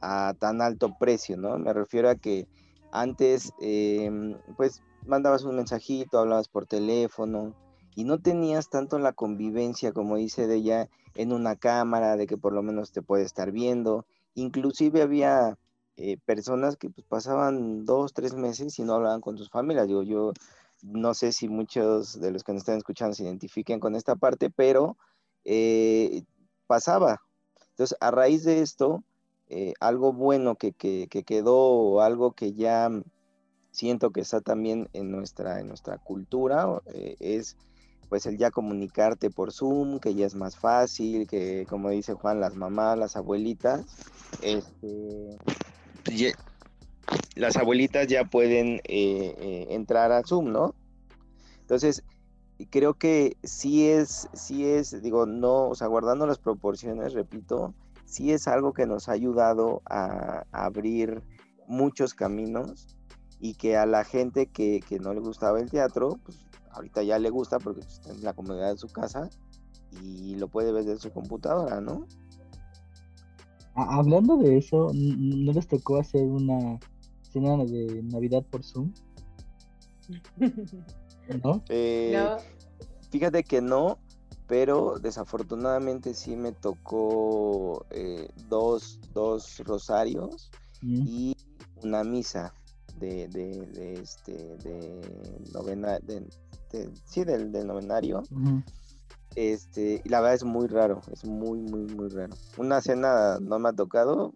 a 0.00 0.34
tan 0.38 0.60
alto 0.60 0.96
precio, 0.98 1.36
¿no? 1.36 1.58
Me 1.58 1.72
refiero 1.72 2.08
a 2.10 2.14
que 2.14 2.46
antes, 2.92 3.52
em, 3.60 4.36
pues, 4.56 4.82
mandabas 5.06 5.44
un 5.44 5.56
mensajito, 5.56 6.18
hablabas 6.18 6.48
por 6.48 6.66
teléfono, 6.66 7.54
y 7.94 8.04
no 8.04 8.18
tenías 8.18 8.70
tanto 8.70 8.98
la 8.98 9.12
convivencia, 9.12 9.92
como 9.92 10.16
dice 10.16 10.46
de 10.46 10.56
ella, 10.56 10.88
en 11.14 11.32
una 11.32 11.56
cámara, 11.56 12.16
de 12.16 12.26
que 12.26 12.36
por 12.36 12.52
lo 12.52 12.62
menos 12.62 12.92
te 12.92 13.02
puede 13.02 13.24
estar 13.24 13.52
viendo. 13.52 14.04
Inclusive 14.34 15.02
había 15.02 15.56
eh, 15.96 16.18
personas 16.24 16.76
que 16.76 16.90
pues, 16.90 17.06
pasaban 17.06 17.84
dos, 17.84 18.12
tres 18.12 18.34
meses 18.34 18.78
y 18.78 18.82
no 18.82 18.94
hablaban 18.94 19.20
con 19.20 19.38
sus 19.38 19.48
familias. 19.48 19.86
Digo, 19.86 20.02
yo 20.02 20.32
no 20.82 21.14
sé 21.14 21.32
si 21.32 21.48
muchos 21.48 22.20
de 22.20 22.32
los 22.32 22.42
que 22.42 22.52
nos 22.52 22.62
están 22.62 22.78
escuchando 22.78 23.14
se 23.14 23.24
identifiquen 23.24 23.78
con 23.78 23.94
esta 23.94 24.16
parte, 24.16 24.50
pero 24.50 24.96
eh, 25.44 26.24
pasaba. 26.66 27.22
Entonces, 27.70 27.96
a 28.00 28.10
raíz 28.10 28.44
de 28.44 28.60
esto, 28.60 29.04
eh, 29.48 29.74
algo 29.80 30.12
bueno 30.12 30.56
que, 30.56 30.72
que, 30.72 31.08
que 31.08 31.22
quedó 31.22 31.56
o 31.56 32.00
algo 32.00 32.32
que 32.32 32.52
ya 32.52 32.90
siento 33.70 34.10
que 34.10 34.20
está 34.20 34.40
también 34.40 34.88
en 34.92 35.10
nuestra, 35.10 35.60
en 35.60 35.68
nuestra 35.68 35.98
cultura 35.98 36.80
es 37.20 37.56
pues 38.08 38.26
el 38.26 38.38
ya 38.38 38.50
comunicarte 38.50 39.30
por 39.30 39.52
Zoom, 39.52 39.98
que 39.98 40.14
ya 40.14 40.26
es 40.26 40.34
más 40.34 40.56
fácil, 40.56 41.26
que 41.26 41.66
como 41.68 41.90
dice 41.90 42.14
Juan, 42.14 42.40
las 42.40 42.54
mamás, 42.54 42.98
las 42.98 43.16
abuelitas, 43.16 43.84
este, 44.42 45.36
las 47.34 47.56
abuelitas 47.56 48.06
ya 48.06 48.24
pueden 48.24 48.76
eh, 48.84 49.34
eh, 49.38 49.66
entrar 49.70 50.12
a 50.12 50.22
Zoom, 50.22 50.52
¿no? 50.52 50.74
Entonces, 51.60 52.04
creo 52.70 52.94
que 52.94 53.36
sí 53.42 53.88
es, 53.88 54.28
sí 54.32 54.66
es, 54.66 55.02
digo, 55.02 55.26
no, 55.26 55.68
o 55.68 55.74
sea, 55.74 55.88
guardando 55.88 56.26
las 56.26 56.38
proporciones, 56.38 57.14
repito, 57.14 57.74
sí 58.14 58.30
es 58.30 58.46
algo 58.46 58.72
que 58.72 58.86
nos 58.86 59.08
ha 59.08 59.12
ayudado 59.12 59.82
a, 59.86 60.44
abrir 60.52 61.20
muchos 61.66 62.14
caminos 62.14 62.96
y 63.40 63.54
que 63.54 63.76
a 63.76 63.86
la 63.86 64.04
gente 64.04 64.46
que, 64.46 64.78
que 64.88 65.00
no 65.00 65.12
le 65.12 65.20
gustaba 65.20 65.58
el 65.58 65.68
teatro, 65.68 66.20
pues 66.24 66.46
ahorita 66.70 67.02
ya 67.02 67.18
le 67.18 67.30
gusta 67.30 67.58
porque 67.58 67.80
está 67.80 68.12
en 68.12 68.22
la 68.22 68.32
comodidad 68.32 68.70
de 68.70 68.78
su 68.78 68.86
casa 68.86 69.28
y 70.00 70.36
lo 70.36 70.46
puede 70.46 70.70
ver 70.70 70.84
desde 70.84 71.00
su 71.00 71.10
computadora, 71.10 71.80
¿no? 71.80 72.06
Hablando 73.74 74.36
de 74.36 74.58
eso, 74.58 74.92
¿no 74.94 75.52
les 75.52 75.66
tocó 75.66 75.98
hacer 75.98 76.22
una 76.22 76.78
cena 77.32 77.56
de 77.64 78.00
Navidad 78.04 78.44
por 78.48 78.62
Zoom? 78.62 78.92
Eh, 81.70 82.12
¿No? 82.14 82.36
Fíjate 83.10 83.44
que 83.44 83.62
no, 83.62 83.98
pero 84.46 84.98
desafortunadamente 84.98 86.14
sí 86.14 86.36
me 86.36 86.52
tocó 86.52 87.86
eh, 87.90 88.28
dos, 88.48 89.00
dos 89.12 89.58
rosarios 89.64 90.50
y 90.82 91.34
una 91.82 92.04
misa 92.04 92.52
de, 92.98 93.26
de, 93.28 93.66
de, 93.66 93.94
este 93.94 94.32
de 94.58 95.00
novena 95.52 95.98
de, 96.00 96.26
sí, 97.06 97.24
del, 97.24 97.52
del 97.52 97.66
novenario. 97.66 98.22
Este, 99.34 100.00
y 100.04 100.08
la 100.08 100.20
verdad 100.20 100.34
es 100.34 100.44
muy 100.44 100.68
raro, 100.68 101.00
es 101.10 101.24
muy, 101.24 101.60
muy, 101.60 101.86
muy 101.86 102.08
raro. 102.08 102.34
Una 102.56 102.80
cena 102.80 103.38
no 103.40 103.58
me 103.58 103.70
ha 103.70 103.72
tocado, 103.72 104.32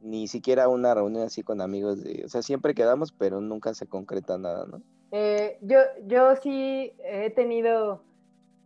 ni 0.00 0.26
siquiera 0.28 0.68
una 0.68 0.94
reunión 0.94 1.24
así 1.24 1.42
con 1.42 1.60
amigos, 1.60 2.02
de, 2.02 2.24
o 2.24 2.28
sea, 2.28 2.42
siempre 2.42 2.74
quedamos, 2.74 3.12
pero 3.12 3.40
nunca 3.40 3.74
se 3.74 3.86
concreta 3.86 4.38
nada, 4.38 4.66
¿no? 4.66 4.82
Eh, 5.10 5.58
yo, 5.62 5.78
yo 6.06 6.36
sí 6.36 6.92
he 7.04 7.30
tenido 7.30 8.02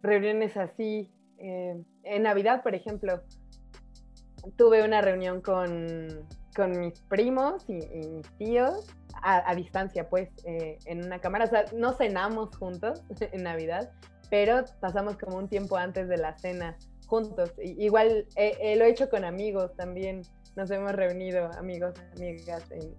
reuniones 0.03 0.57
así, 0.57 1.11
eh, 1.39 1.81
en 2.05 2.23
Navidad, 2.23 2.63
por 2.63 2.75
ejemplo, 2.75 3.23
tuve 4.57 4.85
una 4.85 5.01
reunión 5.01 5.41
con, 5.41 6.27
con 6.55 6.79
mis 6.79 7.01
primos 7.03 7.65
y, 7.69 7.75
mis 7.75 8.29
tíos 8.39 8.87
a, 9.23 9.55
distancia, 9.55 10.09
pues, 10.09 10.31
eh, 10.45 10.79
en 10.87 11.05
una 11.05 11.21
cámara. 11.21 11.45
O 11.45 11.49
sea, 11.49 11.65
no 11.77 11.93
cenamos 11.93 12.57
juntos 12.57 13.03
en 13.21 13.45
Navidad, 13.45 13.93
pero 14.31 14.65
pasamos 14.81 15.17
como 15.17 15.37
un 15.37 15.49
tiempo 15.49 15.77
antes 15.77 16.09
de 16.09 16.17
la 16.17 16.37
cena 16.39 16.77
juntos. 17.07 17.53
igual 17.59 18.27
lo 18.37 18.85
he 18.85 18.89
hecho 18.89 19.09
con 19.11 19.25
amigos 19.25 19.75
también. 19.77 20.23
Nos 20.57 20.71
hemos 20.71 20.93
reunido, 20.93 21.51
amigos, 21.59 21.95
amigas, 22.17 22.71
en, 22.71 22.95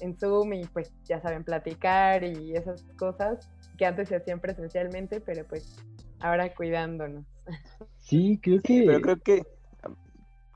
en 0.00 0.18
Zoom 0.18 0.52
y 0.54 0.64
pues 0.66 0.92
ya 1.04 1.20
saben, 1.20 1.44
platicar 1.44 2.24
y 2.24 2.54
esas 2.54 2.82
cosas 2.98 3.50
que 3.76 3.86
antes 3.86 4.08
se 4.08 4.16
hacían 4.16 4.40
presencialmente, 4.40 5.20
pero 5.20 5.46
pues 5.46 5.76
ahora 6.24 6.54
cuidándonos. 6.54 7.26
Sí, 8.00 8.38
creo 8.42 8.60
que... 8.60 8.84
pero 8.86 9.00
creo 9.00 9.16
que... 9.16 9.42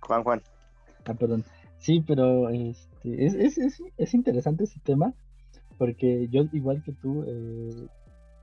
Juan, 0.02 0.22
Juan. 0.22 0.42
Ah, 1.06 1.14
perdón. 1.14 1.44
Sí, 1.78 2.04
pero 2.06 2.50
este, 2.50 3.24
es, 3.24 3.34
es, 3.34 3.56
es, 3.56 3.82
es, 3.96 4.14
interesante 4.14 4.64
ese 4.64 4.80
tema 4.80 5.14
porque 5.78 6.28
yo, 6.28 6.44
igual 6.52 6.82
que 6.82 6.92
tú, 6.92 7.24
eh, 7.26 7.88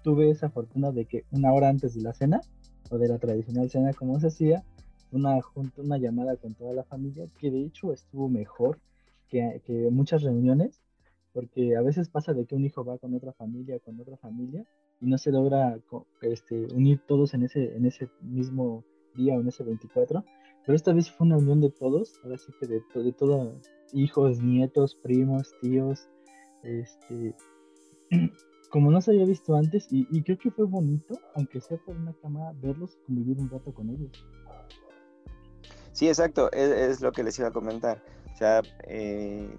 tuve 0.01 0.31
esa 0.31 0.49
fortuna 0.49 0.91
de 0.91 1.05
que 1.05 1.23
una 1.29 1.53
hora 1.53 1.69
antes 1.69 1.93
de 1.93 2.01
la 2.01 2.13
cena, 2.13 2.41
o 2.89 2.97
de 2.97 3.07
la 3.07 3.19
tradicional 3.19 3.69
cena 3.69 3.93
como 3.93 4.19
se 4.19 4.27
hacía, 4.27 4.63
una, 5.11 5.39
una 5.77 5.97
llamada 5.99 6.37
con 6.37 6.55
toda 6.55 6.73
la 6.73 6.83
familia, 6.83 7.27
que 7.39 7.51
de 7.51 7.61
hecho 7.61 7.93
estuvo 7.93 8.27
mejor 8.27 8.79
que, 9.29 9.61
que 9.65 9.89
muchas 9.91 10.23
reuniones, 10.23 10.81
porque 11.31 11.75
a 11.75 11.81
veces 11.81 12.09
pasa 12.09 12.33
de 12.33 12.47
que 12.47 12.55
un 12.55 12.65
hijo 12.65 12.83
va 12.83 12.97
con 12.97 13.13
otra 13.13 13.33
familia, 13.33 13.77
con 13.79 13.99
otra 13.99 14.17
familia, 14.17 14.65
y 15.01 15.07
no 15.07 15.17
se 15.17 15.31
logra 15.31 15.77
este, 16.21 16.67
unir 16.73 17.01
todos 17.07 17.33
en 17.33 17.43
ese, 17.43 17.75
en 17.75 17.85
ese 17.85 18.09
mismo 18.21 18.83
día 19.15 19.35
o 19.35 19.41
en 19.41 19.47
ese 19.47 19.63
24, 19.63 20.23
pero 20.65 20.75
esta 20.75 20.93
vez 20.93 21.11
fue 21.11 21.27
una 21.27 21.37
unión 21.37 21.61
de 21.61 21.69
todos, 21.69 22.13
ahora 22.23 22.37
sí 22.37 22.51
que 22.59 22.67
de, 22.67 22.81
de 22.93 23.13
todos, 23.13 23.61
hijos, 23.93 24.39
nietos, 24.39 24.95
primos, 24.95 25.53
tíos, 25.61 26.09
este, 26.63 27.35
como 28.69 28.91
no 28.91 28.99
se 29.01 29.11
había 29.11 29.25
visto 29.25 29.55
antes, 29.55 29.87
y, 29.91 30.21
creo 30.23 30.37
que 30.37 30.51
fue 30.51 30.65
bonito, 30.65 31.17
aunque 31.35 31.61
sea 31.61 31.77
por 31.77 31.95
una 31.95 32.13
cámara, 32.21 32.53
verlos 32.61 32.97
convivir 33.05 33.37
un 33.39 33.49
rato 33.49 33.73
con 33.73 33.89
ellos. 33.89 34.11
Sí, 35.91 36.07
exacto, 36.07 36.51
es, 36.51 36.99
lo 36.99 37.11
que 37.11 37.23
les 37.23 37.39
iba 37.39 37.47
a 37.47 37.53
comentar. 37.53 38.03
O 38.33 38.35
sea, 38.35 38.61
eh, 38.83 39.57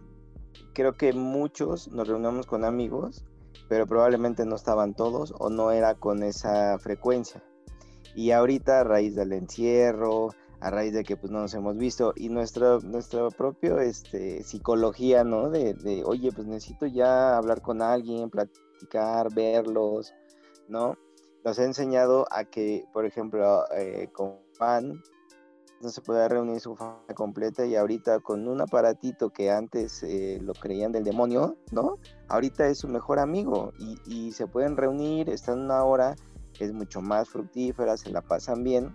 creo 0.74 0.96
que 0.96 1.14
muchos 1.14 1.88
nos 1.88 2.08
reunimos 2.08 2.46
con 2.46 2.64
amigos, 2.64 3.24
pero 3.68 3.86
probablemente 3.86 4.44
no 4.44 4.56
estaban 4.56 4.94
todos 4.94 5.34
o 5.38 5.50
no 5.50 5.70
era 5.70 5.94
con 5.94 6.22
esa 6.22 6.78
frecuencia. 6.78 7.42
Y 8.14 8.30
ahorita 8.30 8.80
a 8.80 8.84
raíz 8.84 9.14
del 9.14 9.32
encierro, 9.32 10.30
a 10.60 10.70
raíz 10.70 10.92
de 10.92 11.04
que 11.04 11.16
pues 11.16 11.30
no 11.30 11.40
nos 11.40 11.54
hemos 11.54 11.76
visto 11.76 12.12
y 12.16 12.28
nuestra 12.28 12.78
nuestro 12.78 13.30
propio 13.30 13.78
este 13.78 14.42
psicología 14.42 15.22
no 15.22 15.50
de, 15.50 15.74
de, 15.74 16.02
oye 16.04 16.32
pues 16.32 16.46
necesito 16.46 16.86
ya 16.86 17.36
hablar 17.36 17.60
con 17.60 17.82
alguien 17.82 18.30
platicar 18.30 19.32
verlos 19.34 20.14
no 20.68 20.96
nos 21.44 21.58
ha 21.58 21.64
enseñado 21.64 22.26
a 22.30 22.44
que 22.44 22.84
por 22.92 23.04
ejemplo 23.04 23.64
eh, 23.76 24.08
como 24.12 24.40
van, 24.58 25.02
no 25.80 25.88
se 25.90 26.00
puede 26.00 26.28
reunir 26.28 26.60
su 26.60 26.74
familia 26.74 27.14
completa 27.14 27.66
y 27.66 27.76
ahorita 27.76 28.20
con 28.20 28.48
un 28.48 28.60
aparatito 28.60 29.30
que 29.30 29.50
antes 29.50 30.02
eh, 30.02 30.38
lo 30.42 30.54
creían 30.54 30.92
del 30.92 31.04
demonio, 31.04 31.56
¿no? 31.70 31.98
Ahorita 32.28 32.66
es 32.68 32.78
su 32.78 32.88
mejor 32.88 33.18
amigo 33.18 33.72
y, 33.78 33.98
y, 34.06 34.32
se 34.32 34.46
pueden 34.46 34.76
reunir, 34.76 35.28
están 35.28 35.60
una 35.60 35.84
hora, 35.84 36.16
es 36.58 36.72
mucho 36.72 37.00
más 37.00 37.28
fructífera, 37.28 37.96
se 37.96 38.10
la 38.10 38.22
pasan 38.22 38.64
bien, 38.64 38.92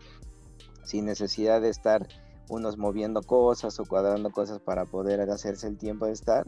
sin 0.83 1.05
necesidad 1.05 1.61
de 1.61 1.69
estar 1.69 2.07
unos 2.49 2.77
moviendo 2.77 3.21
cosas 3.21 3.79
o 3.79 3.85
cuadrando 3.85 4.31
cosas 4.31 4.59
para 4.59 4.85
poder 4.85 5.21
hacerse 5.29 5.67
el 5.67 5.77
tiempo 5.77 6.05
de 6.05 6.13
estar 6.13 6.45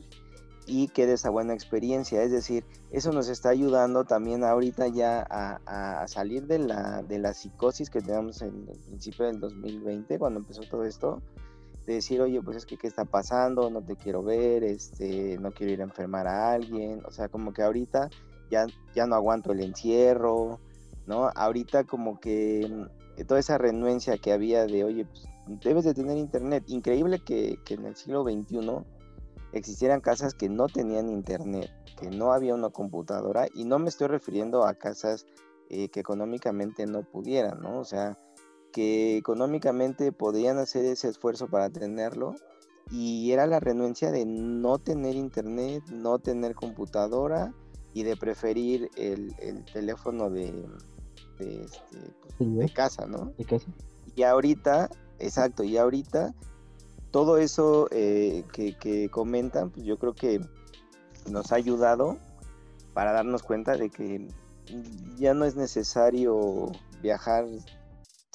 y 0.65 0.87
quede 0.87 1.13
esa 1.13 1.29
buena 1.29 1.53
experiencia. 1.53 2.21
Es 2.23 2.31
decir, 2.31 2.65
eso 2.91 3.11
nos 3.11 3.29
está 3.29 3.49
ayudando 3.49 4.03
también 4.05 4.43
ahorita 4.43 4.87
ya 4.87 5.25
a, 5.29 6.07
salir 6.07 6.45
de 6.47 6.59
la, 6.59 7.03
de 7.03 7.19
la 7.19 7.33
psicosis 7.33 7.89
que 7.89 8.01
teníamos 8.01 8.41
en 8.41 8.67
el 8.69 8.79
principio 8.79 9.25
del 9.25 9.39
2020, 9.39 10.19
cuando 10.19 10.39
empezó 10.39 10.61
todo 10.69 10.83
esto, 10.83 11.21
de 11.85 11.95
decir, 11.95 12.21
oye, 12.21 12.41
pues 12.41 12.57
es 12.57 12.65
que 12.65 12.77
qué 12.77 12.87
está 12.87 13.05
pasando, 13.05 13.69
no 13.69 13.81
te 13.81 13.95
quiero 13.95 14.23
ver, 14.23 14.63
este, 14.63 15.37
no 15.39 15.51
quiero 15.51 15.73
ir 15.73 15.81
a 15.81 15.85
enfermar 15.85 16.27
a 16.27 16.53
alguien, 16.53 17.01
o 17.05 17.11
sea, 17.11 17.27
como 17.27 17.51
que 17.51 17.61
ahorita 17.61 18.09
ya, 18.49 18.65
ya 18.95 19.05
no 19.05 19.15
aguanto 19.15 19.51
el 19.51 19.61
encierro, 19.61 20.59
¿no? 21.07 21.29
Ahorita 21.35 21.83
como 21.83 22.19
que 22.19 22.69
mm, 22.69 23.25
toda 23.25 23.39
esa 23.39 23.57
renuencia 23.57 24.17
que 24.17 24.31
había 24.31 24.65
de, 24.65 24.83
oye, 24.83 25.05
pues 25.05 25.27
debes 25.61 25.83
de 25.83 25.93
tener 25.93 26.17
internet, 26.17 26.63
increíble 26.67 27.19
que, 27.19 27.59
que 27.65 27.73
en 27.73 27.85
el 27.85 27.95
siglo 27.95 28.23
XXI 28.23 28.85
existieran 29.53 30.01
casas 30.01 30.33
que 30.33 30.49
no 30.49 30.67
tenían 30.67 31.09
internet, 31.09 31.71
que 31.99 32.09
no 32.09 32.33
había 32.33 32.55
una 32.55 32.69
computadora, 32.69 33.47
y 33.53 33.65
no 33.65 33.79
me 33.79 33.89
estoy 33.89 34.07
refiriendo 34.07 34.65
a 34.65 34.73
casas 34.73 35.25
eh, 35.69 35.89
que 35.89 35.99
económicamente 35.99 36.85
no 36.85 37.03
pudieran, 37.03 37.61
¿no? 37.61 37.79
O 37.79 37.85
sea, 37.85 38.17
que 38.71 39.17
económicamente 39.17 40.11
podían 40.11 40.57
hacer 40.57 40.85
ese 40.85 41.07
esfuerzo 41.07 41.47
para 41.47 41.69
tenerlo, 41.69 42.35
y 42.91 43.31
era 43.31 43.47
la 43.47 43.59
renuencia 43.59 44.11
de 44.11 44.25
no 44.25 44.79
tener 44.79 45.15
internet, 45.15 45.83
no 45.91 46.19
tener 46.19 46.55
computadora, 46.55 47.53
y 47.93 48.03
de 48.03 48.17
preferir 48.17 48.89
el, 48.97 49.33
teléfono 49.71 50.29
de, 50.31 50.51
de, 51.37 51.61
este, 51.61 51.97
pues, 52.37 52.55
de 52.55 52.69
casa, 52.69 53.05
¿no? 53.05 53.33
De 53.37 53.45
casa. 53.45 53.71
Y 54.15 54.23
ahorita, 54.23 54.89
exacto, 55.19 55.63
y 55.63 55.77
ahorita 55.77 56.33
todo 57.13 57.37
eso 57.37 57.87
eh, 57.91 58.43
que, 58.51 59.07
comentan, 59.11 59.69
pues 59.69 59.85
yo 59.85 59.99
creo 59.99 60.15
que 60.15 60.41
nos 61.29 61.51
ha 61.51 61.57
ayudado 61.57 62.17
para 62.95 63.11
darnos 63.11 63.43
cuenta 63.43 63.77
de 63.77 63.91
que 63.91 64.27
ya 65.15 65.35
no 65.35 65.45
es 65.45 65.55
necesario 65.55 66.71
viajar 67.03 67.45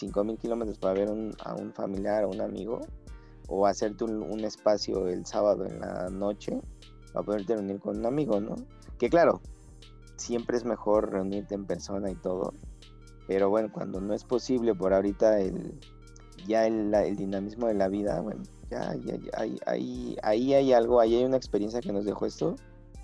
5.000 0.01 0.39
kilómetros 0.39 0.79
para 0.79 0.95
ver 0.95 1.09
a 1.09 1.55
un 1.57 1.73
familiar 1.73 2.25
o 2.25 2.29
un 2.29 2.41
amigo 2.41 2.81
o 3.49 3.67
hacerte 3.67 4.05
un, 4.05 4.45
espacio 4.45 5.09
el 5.09 5.27
sábado 5.27 5.67
en 5.67 5.81
la 5.81 6.09
noche 6.09 6.61
para 7.13 7.27
poderte 7.27 7.57
reunir 7.57 7.81
con 7.81 7.99
un 7.99 8.07
amigo, 8.07 8.39
¿no? 8.39 8.55
Que 8.97 9.11
claro, 9.11 9.41
siempre 10.15 10.57
es 10.57 10.65
mejor 10.65 11.11
reunirte 11.11 11.57
en 11.57 11.67
persona 11.67 12.13
y 12.13 12.15
todo, 12.15 12.53
pero 13.27 13.51
bueno, 13.51 13.73
cuando 13.73 14.01
no 14.01 14.15
es 14.15 14.23
posible 14.23 14.73
por 14.73 14.95
ahorita 14.95 15.41
el, 15.41 15.81
ya 16.47 16.65
el, 16.65 16.95
el 16.95 17.17
dinamismo 17.17 17.67
de 17.67 17.75
la 17.75 17.89
vida, 17.89 18.21
bueno, 18.21 18.43
ya, 18.71 18.95
ya, 18.95 19.15
ahí, 19.35 19.59
ahí, 19.67 20.17
ahí 20.23 20.55
hay 20.55 20.73
algo, 20.73 21.01
ahí 21.01 21.17
hay 21.17 21.25
una 21.25 21.37
experiencia 21.37 21.81
que 21.81 21.93
nos 21.93 22.05
dejó 22.05 22.27
esto 22.27 22.57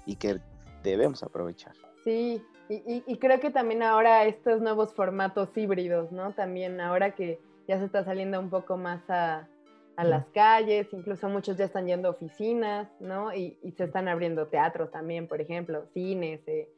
y 0.06 0.16
que 0.16 0.40
debemos 0.82 1.22
aprovechar. 1.22 1.74
Sí, 2.04 2.42
y, 2.68 3.02
y, 3.06 3.18
creo 3.18 3.40
que 3.40 3.50
también 3.50 3.82
ahora 3.82 4.24
estos 4.24 4.60
nuevos 4.60 4.94
formatos 4.94 5.56
híbridos, 5.56 6.12
¿no? 6.12 6.32
También 6.32 6.80
ahora 6.80 7.14
que 7.14 7.38
ya 7.68 7.78
se 7.78 7.84
está 7.84 8.04
saliendo 8.04 8.40
un 8.40 8.50
poco 8.50 8.76
más 8.76 9.02
a, 9.08 9.48
a 9.96 10.04
las 10.04 10.26
calles, 10.28 10.88
incluso 10.92 11.28
muchos 11.28 11.56
ya 11.56 11.66
están 11.66 11.86
yendo 11.86 12.08
a 12.08 12.12
oficinas, 12.12 12.88
¿no? 13.00 13.34
Y, 13.34 13.58
y 13.62 13.72
se 13.72 13.84
están 13.84 14.08
abriendo 14.08 14.46
teatros 14.46 14.90
también, 14.90 15.28
por 15.28 15.40
ejemplo, 15.40 15.86
cines, 15.92 16.40
eh, 16.46 16.68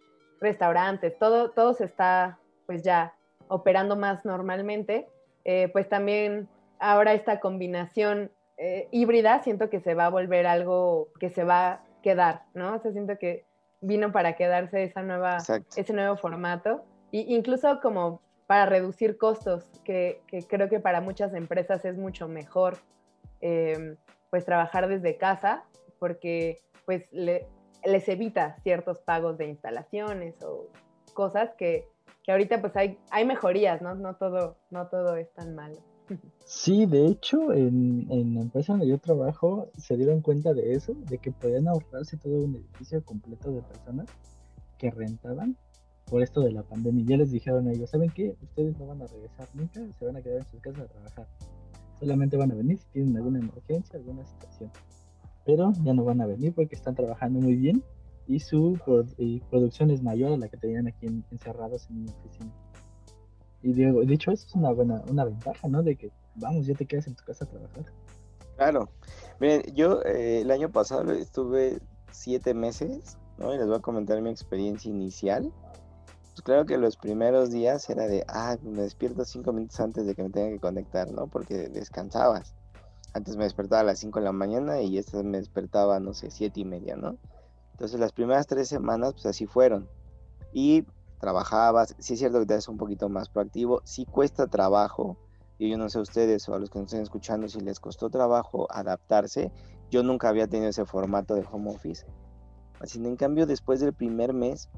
restaurantes, 0.41 1.19
todo, 1.19 1.51
todo 1.51 1.73
se 1.75 1.85
está 1.85 2.39
pues 2.67 2.83
ya 2.83 3.15
operando 3.49 3.97
más 3.97 4.25
normalmente, 4.25 5.09
eh, 5.45 5.69
pues 5.73 5.89
también 5.89 6.49
ahora 6.79 7.15
esta 7.15 7.41
combinación 7.41 8.31
eh, 8.59 8.89
híbrida, 8.91 9.43
siento 9.43 9.69
que 9.69 9.81
se 9.81 9.95
va 9.95 10.07
a 10.07 10.11
volver 10.11 10.47
algo 10.47 11.09
que 11.21 11.31
se 11.31 11.45
va 11.45 11.69
a 11.69 11.81
quedar, 12.03 12.45
¿no? 12.55 12.75
O 12.75 12.79
sea, 12.79 12.93
siento 12.93 13.19
que 13.19 13.45
vino 13.81 14.13
para 14.13 14.35
quedarse 14.35 14.85
esa 14.85 15.03
nueva, 15.03 15.39
ese 15.77 15.93
nuevo 15.93 16.17
formato, 16.17 16.85
e 17.13 17.25
incluso 17.29 17.81
como 17.81 18.23
para 18.47 18.67
reducir 18.67 19.19
costos, 19.19 19.65
que, 19.85 20.23
creo 20.49 20.69
que 20.69 20.81
para 20.81 21.01
muchas 21.01 21.35
empresas 21.35 21.85
es 21.85 21.97
mucho 21.97 22.29
mejor, 22.29 22.79
em, 23.41 23.97
pues 24.31 24.45
trabajar 24.45 24.89
desde 24.89 25.17
casa, 25.17 25.65
porque 25.99 26.59
pues 26.85 27.11
les 27.13 28.09
evita 28.09 28.57
ciertos 28.63 29.01
pagos 29.01 29.37
de 29.39 29.47
instalaciones 29.47 30.41
o 30.43 30.69
cosas 31.13 31.53
que, 31.55 31.89
que 32.23 32.33
ahorita 32.33 32.61
pues 32.61 32.77
hay, 32.77 32.99
hay 33.11 33.25
mejorías, 33.25 33.83
¿no? 33.83 33.95
No 33.95 34.17
todo, 34.17 34.57
no 34.71 34.89
todo 34.89 35.17
es 35.17 35.33
tan 35.33 35.55
malo. 35.55 35.77
Sí, 36.45 36.87
de 36.87 37.07
hecho, 37.07 37.53
en, 37.53 38.07
en, 38.11 38.35
la 38.35 38.43
empresa 38.43 38.73
donde 38.73 38.89
yo 38.89 38.99
trabajo 38.99 39.69
se 39.77 39.97
dieron 39.97 40.21
cuenta 40.21 40.55
de 40.55 40.73
eso, 40.73 40.95
de 40.95 41.19
que 41.19 41.33
podían 41.33 41.69
ahorrarse 41.69 42.17
todo 42.17 42.45
un 42.45 42.57
edificio 42.57 43.05
completo 43.05 43.51
de 43.51 43.63
personas 43.63 44.07
que 44.79 44.91
rentaban 44.91 45.57
por 46.07 46.23
esto 46.23 46.41
de 46.41 46.53
la 46.53 46.63
pandemia. 46.63 47.05
Ya 47.07 47.17
les 47.17 47.31
dijeron 47.31 47.69
a 47.69 47.73
ellos, 47.73 47.91
¿saben 47.91 48.11
qué? 48.11 48.37
Ustedes 48.43 48.79
no 48.79 48.87
van 48.87 49.03
a 49.03 49.07
regresar 49.07 49.49
nunca, 49.55 49.81
se 49.99 50.05
van 50.05 50.17
a 50.17 50.23
quedar 50.23 50.39
en 50.39 50.47
sus 50.47 50.61
casas 50.61 50.83
a 50.83 50.89
trabajar. 50.89 51.27
Solamente 51.99 52.37
van 52.37 52.53
a 52.53 52.55
venir 52.55 52.79
si 52.79 52.87
tienen 52.93 53.17
alguna 53.17 53.39
emergencia, 53.39 53.99
alguna 53.99 54.25
situación. 54.25 54.71
Pero 55.45 55.73
ya 55.83 55.95
no 55.95 56.05
van 56.05 56.21
a 56.21 56.27
venir 56.27 56.55
porque 56.55 56.75
están 56.75 56.95
trabajando 56.95 57.41
muy 57.41 57.57
bien 57.57 57.83
y 58.29 58.41
su 58.41 58.79
producción 59.51 59.91
es 59.91 60.03
mayor 60.03 60.33
a 60.33 60.37
la 60.37 60.49
que 60.49 60.57
tenían 60.57 60.89
aquí 60.89 61.07
encerrados 61.31 61.89
en 61.91 62.05
mi 62.05 62.11
oficina. 62.11 62.53
Y 63.63 63.73
Diego, 63.73 64.05
de 64.05 64.15
hecho, 64.15 64.31
eso 64.31 64.47
es 64.47 64.55
una 64.55 64.71
buena 64.71 65.03
una 65.09 65.25
ventaja, 65.25 65.69
¿no? 65.69 65.83
De 65.83 65.97
que, 65.97 66.11
vamos, 66.35 66.67
ya 66.67 66.75
te 66.75 66.87
quedas 66.87 67.07
en 67.07 67.15
tu 67.15 67.25
casa 67.25 67.45
a 67.45 67.49
trabajar. 67.49 67.85
Claro. 68.57 68.89
Miren, 69.41 69.63
yo 69.75 70.03
eh, 70.05 70.41
el 70.43 70.51
año 70.51 70.71
pasado 70.71 71.13
estuve 71.13 71.79
siete 72.11 72.55
meses, 72.55 73.19
¿no? 73.39 73.55
Y 73.55 73.59
les 73.59 73.67
voy 73.67 73.77
a 73.77 73.81
comentar 73.81 74.21
mi 74.23 74.31
experiencia 74.31 74.91
inicial. 74.91 75.53
Pues 76.33 76.43
claro 76.43 76.67
que 76.67 76.77
los 76.77 76.97
primeros 76.97 77.51
días 77.51 77.89
era 77.89 78.07
de, 78.07 78.25
ah, 78.29 78.57
me 78.63 78.83
despierto 78.83 79.25
cinco 79.25 79.53
minutos 79.53 79.81
antes 79.81 80.07
de 80.07 80.15
que 80.15 80.23
me 80.23 80.31
tenga 80.31 80.51
que 80.51 80.61
conectar, 80.61 81.11
¿no? 81.11 81.27
Porque 81.27 81.69
descansabas. 81.69 82.55
Antes 83.15 83.37
me 83.37 83.45
despertaba 83.45 83.81
a 83.81 83.85
las 83.85 83.99
cinco 83.99 84.19
de 84.19 84.27
la 84.27 84.33
mañana 84.33 84.83
y 84.83 84.99
esta 84.99 85.23
me 85.23 85.39
despertaba, 85.39 85.99
no 86.01 86.13
sé, 86.13 86.31
siete 86.31 86.61
y 86.61 86.65
media, 86.67 86.97
¿no? 86.97 87.17
Entonces 87.73 87.99
las 88.01 88.13
primeras 88.13 88.47
tres 88.47 88.69
semanas, 88.69 89.15
pues 89.15 89.27
así 89.27 89.47
fueron. 89.47 89.89
Y 90.53 90.85
trabajabas, 91.19 91.95
sí 91.99 92.15
es 92.15 92.19
cierto 92.19 92.41
que 92.41 92.47
te 92.47 92.55
haces 92.55 92.69
un 92.69 92.77
poquito 92.77 93.09
más 93.09 93.29
proactivo, 93.29 93.81
sí 93.85 94.05
cuesta 94.05 94.47
trabajo, 94.47 95.17
y 95.59 95.71
yo 95.71 95.79
no 95.79 95.89
sé 95.89 95.99
ustedes 95.99 96.49
o 96.49 96.55
a 96.55 96.59
los 96.59 96.71
que 96.71 96.79
nos 96.79 96.87
estén 96.87 97.03
escuchando 97.03 97.49
si 97.49 97.61
les 97.61 97.81
costó 97.81 98.11
trabajo 98.11 98.67
adaptarse, 98.71 99.51
yo 99.91 100.03
nunca 100.03 100.29
había 100.29 100.47
tenido 100.47 100.69
ese 100.69 100.85
formato 100.85 101.35
de 101.35 101.45
home 101.51 101.71
office. 101.71 102.07
Así 102.81 102.99
en 102.99 103.17
cambio 103.17 103.47
después 103.47 103.81
del 103.81 103.95
primer 103.95 104.33
mes 104.35 104.69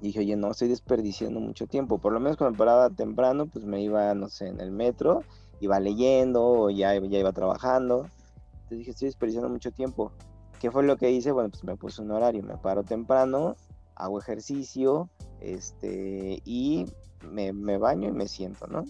dije, 0.00 0.18
oye, 0.18 0.34
no, 0.34 0.50
estoy 0.50 0.68
desperdiciando 0.68 1.38
mucho 1.38 1.68
tiempo, 1.68 1.98
por 1.98 2.12
lo 2.12 2.18
menos 2.18 2.36
cuando 2.36 2.52
me 2.52 2.58
paraba 2.58 2.90
temprano, 2.90 3.46
pues 3.46 3.64
me 3.64 3.80
iba, 3.80 4.12
no 4.14 4.28
sé, 4.28 4.48
en 4.48 4.60
el 4.60 4.72
metro, 4.72 5.22
iba 5.60 5.78
leyendo 5.78 6.44
o 6.44 6.70
ya, 6.70 6.94
ya 6.94 7.18
iba 7.18 7.32
trabajando, 7.32 8.06
entonces 8.54 8.78
dije, 8.78 8.90
estoy 8.90 9.06
desperdiciando 9.06 9.48
mucho 9.48 9.70
tiempo. 9.70 10.10
¿Qué 10.58 10.70
fue 10.70 10.82
lo 10.82 10.96
que 10.96 11.10
hice? 11.10 11.32
Bueno, 11.32 11.50
pues 11.50 11.62
me 11.64 11.76
puse 11.76 12.02
un 12.02 12.10
horario, 12.10 12.42
me 12.42 12.56
paro 12.56 12.82
temprano, 12.82 13.56
hago 13.94 14.18
ejercicio, 14.18 15.10
este, 15.40 16.40
y 16.44 16.86
me, 17.30 17.78
baño 17.78 18.08
y 18.08 18.12
me 18.12 18.28
siento, 18.28 18.66
¿no? 18.66 18.84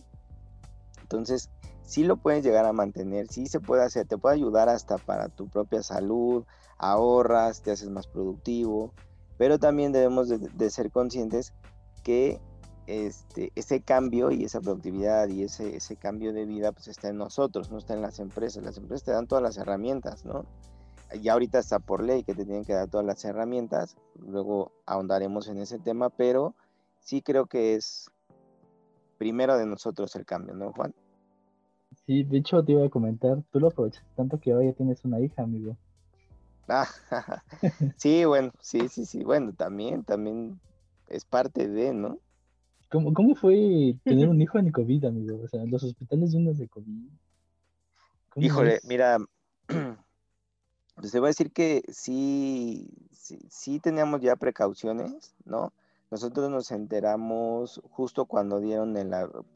Entonces, 1.01 1.51
sí 1.83 2.05
lo 2.05 2.17
puedes 2.17 2.45
llegar 2.45 2.65
a 2.65 2.73
mantener, 2.73 3.29
sí 3.29 3.47
se 3.47 3.61
puede 3.61 3.85
hacer, 3.85 4.07
te 4.07 4.19
puede 4.19 4.37
ayudar 4.37 4.69
hasta 4.69 4.99
para 4.99 5.29
tu 5.29 5.49
propia 5.49 5.83
salud, 5.83 6.45
ahorras, 6.79 7.63
te 7.63 7.71
haces 7.71 7.91
más 7.91 8.07
productivo, 8.07 8.93
pero 9.39 9.59
también 9.59 9.93
debemos 9.93 10.29
de, 10.29 10.71
ser 10.71 10.91
conscientes 10.91 11.53
que 12.03 12.41
este, 12.87 13.53
ese 13.55 13.81
cambio 13.81 14.31
y 14.31 14.45
esa 14.45 14.61
productividad 14.61 15.29
y 15.29 15.45
ese, 15.45 15.77
ese 15.77 15.97
cambio 15.97 16.33
de 16.33 16.45
vida 16.45 16.73
pues 16.73 16.89
está 16.89 17.09
en 17.09 17.17
nosotros, 17.17 17.71
no 17.71 17.79
está 17.79 17.95
en 17.95 18.03
las 18.03 18.19
empresas. 18.19 18.63
Las 18.63 18.77
empresas 18.77 19.05
te 19.05 19.13
dan 19.13 19.27
todas 19.27 19.43
las 19.43 19.57
herramientas, 19.57 20.25
¿no? 20.25 20.45
Ya 21.21 21.35
ahorita 21.35 21.59
está 21.59 21.79
por 21.79 22.03
ley 22.03 22.25
que 22.25 22.35
te 22.35 22.45
tienen 22.45 22.65
que 22.65 22.73
dar 22.73 22.89
todas 22.89 23.07
las 23.07 23.25
herramientas, 23.25 23.97
luego 24.19 24.73
ahondaremos 24.87 25.49
en 25.49 25.59
ese 25.59 25.79
tema, 25.79 26.11
pero 26.11 26.55
sí 27.01 27.23
creo 27.23 27.47
que 27.47 27.75
es 27.75 28.11
primero 29.19 29.57
de 29.57 29.67
nosotros 29.67 30.15
el 30.17 30.25
cambio, 30.25 30.55
¿no, 30.55 30.73
Juan? 30.73 30.95
Sí, 32.07 32.25
de 32.25 32.39
hecho 32.39 32.65
te 32.65 32.73
iba 32.73 32.87
a 32.87 32.91
comentar, 32.91 33.43
tú 33.51 33.61
lo 33.61 33.69
aprovechas 33.69 34.05
tanto 34.17 34.41
que 34.41 34.53
ahora 34.53 34.65
ya 34.65 34.73
tienes 34.73 35.05
una 35.05 35.21
hija, 35.21 35.43
amigo. 35.43 35.77
Ah, 36.69 36.89
sí, 37.97 38.25
bueno, 38.25 38.53
sí, 38.61 38.89
sí, 38.89 39.05
sí, 39.05 39.23
bueno, 39.25 39.53
también, 39.53 40.05
también 40.05 40.61
es 41.09 41.25
parte 41.25 41.69
de, 41.69 41.93
¿no? 41.93 42.19
¿Cómo, 42.91 43.13
¿Cómo, 43.15 43.35
fue 43.35 43.97
tener 44.05 44.29
un 44.29 44.41
hijo 44.41 44.59
en 44.59 44.71
COVID, 44.71 45.05
amigo? 45.05 45.41
O 45.43 45.49
sea, 45.49 45.65
los 45.65 45.83
hospitales 45.83 46.33
llenos 46.33 46.59
de 46.59 46.69
COVID. 46.69 47.09
Híjole, 48.37 48.81
mira, 48.85 49.19
pues 50.95 51.15
a 51.15 51.21
decir 51.21 51.53
que 51.53 51.83
sí, 51.89 52.89
sí, 53.49 53.81
teníamos 53.81 54.21
ya 54.21 54.37
precauciones, 54.37 55.35
¿no? 55.45 55.73
Nosotros 56.11 56.51
nos 56.51 56.71
enteramos 56.71 57.81
justo 57.91 58.27
cuando 58.27 58.61
dieron 58.61 58.97
el, 58.97 59.13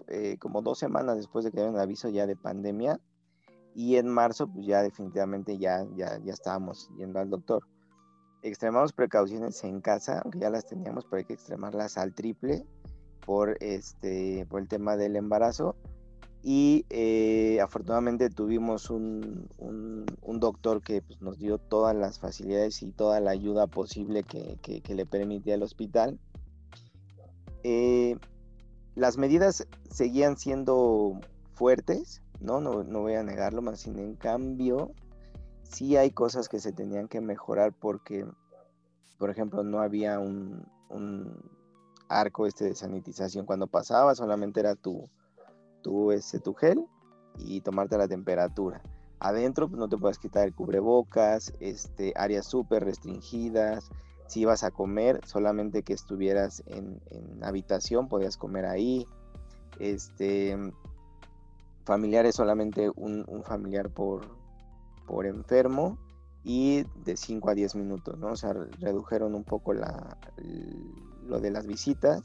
eh, 0.09 0.39
como 0.39 0.63
dos 0.63 0.79
semanas 0.79 1.17
después 1.17 1.45
de 1.45 1.51
que 1.51 1.59
dieron 1.59 1.75
el 1.75 1.81
aviso 1.81 2.09
ya 2.09 2.27
de 2.27 2.37
pandemia, 2.37 2.99
y 3.75 3.97
en 3.97 4.09
marzo 4.09 4.49
pues 4.49 4.65
ya 4.65 4.83
definitivamente 4.83 5.59
ya, 5.59 5.87
ya, 5.95 6.19
ya 6.19 6.33
estábamos 6.33 6.89
yendo 6.97 7.21
al 7.21 7.29
doctor. 7.29 7.63
Extremamos 8.43 8.95
precauciones 8.95 9.63
en 9.65 9.83
casa, 9.83 10.21
aunque 10.21 10.39
ya 10.39 10.49
las 10.49 10.65
teníamos, 10.65 11.05
pero 11.05 11.19
hay 11.19 11.25
que 11.27 11.35
extremarlas 11.35 11.99
al 11.99 12.15
triple 12.15 12.65
por, 13.27 13.59
este, 13.61 14.47
por 14.49 14.63
el 14.63 14.69
tema 14.69 14.97
del 14.97 15.17
embarazo. 15.17 15.77
Y 16.49 16.87
eh, 16.91 17.59
afortunadamente 17.61 18.31
tuvimos 18.31 18.89
un, 18.89 19.49
un, 19.59 20.39
doctor 20.39 20.81
que 20.81 21.03
pues, 21.03 21.21
nos 21.21 21.39
dio 21.41 21.59
todas 21.59 21.97
las 21.97 22.21
facilidades 22.21 22.85
y 22.85 22.93
toda 22.93 23.19
la 23.19 23.33
ayuda 23.33 23.67
posible 23.67 24.23
que, 24.23 24.57
que, 24.63 24.95
le 24.95 25.07
permitía 25.07 25.57
el 25.57 25.65
hospital. 25.65 26.21
Eh, 27.65 28.17
las 28.95 29.19
medidas 29.19 29.67
seguían 29.91 30.37
siendo 30.37 31.19
fuertes, 31.53 32.23
¿no? 32.39 32.61
¿no? 32.61 33.01
voy 33.01 33.15
a 33.15 33.25
negarlo, 33.25 33.61
más 33.61 33.81
sin 33.81 33.99
en 33.99 34.15
cambio, 34.15 34.93
sí 35.65 35.97
hay 35.97 36.13
cosas 36.13 36.49
que 36.49 36.61
se 36.61 36.71
tenían 36.71 37.09
que 37.09 37.21
mejorar 37.21 37.73
porque, 37.73 38.25
por 39.19 39.31
ejemplo, 39.31 39.65
no 39.65 39.81
había 39.81 40.21
un, 40.21 40.65
arco 42.09 42.47
este 42.47 42.67
de 42.67 42.77
sanitización 42.77 43.47
cuando 43.47 43.67
pasaba, 43.67 44.15
solamente 44.15 44.61
era 44.61 44.77
tu, 44.77 45.11
tu, 45.87 46.11
este, 46.11 46.41
tu 46.41 46.53
gel 46.53 46.85
y 47.39 47.61
tomarte 47.61 47.97
la 47.97 48.09
temperatura. 48.09 48.83
Adentro 49.21 49.69
pues, 49.69 49.79
no 49.79 49.89
te 49.89 49.97
puedes 49.97 50.19
quitar 50.19 50.45
el 50.45 50.53
cubrebocas, 50.53 51.53
este, 51.61 52.13
áreas 52.17 52.47
súper 52.47 52.85
restringidas. 52.85 53.89
Si 54.27 54.41
ibas 54.41 54.65
a 54.65 54.73
comer, 54.73 55.21
solamente 55.25 55.85
que 55.85 55.93
estuvieras 55.93 56.65
en, 56.67 57.01
en 57.11 57.45
habitación, 57.45 58.09
podías 58.09 58.37
comer 58.37 58.67
ahí. 58.67 59.07
Este, 59.79 60.59
familiares 61.85 62.35
solamente 62.35 62.91
un, 62.97 63.25
familiar 63.45 63.91
por, 63.91 64.23
por 65.07 65.25
enfermo 65.25 65.99
y 66.43 66.83
de 67.05 67.17
5 67.17 67.49
a 67.49 67.55
10 67.55 67.77
minutos, 67.77 68.19
¿no? 68.19 68.33
O 68.33 68.37
sea, 68.37 68.53
redujeron 68.81 69.37
un 69.37 69.45
poco 69.45 69.73
la, 69.73 70.19
lo 71.23 71.39
de 71.39 71.53
las 71.53 71.65
visitas. 71.65 72.25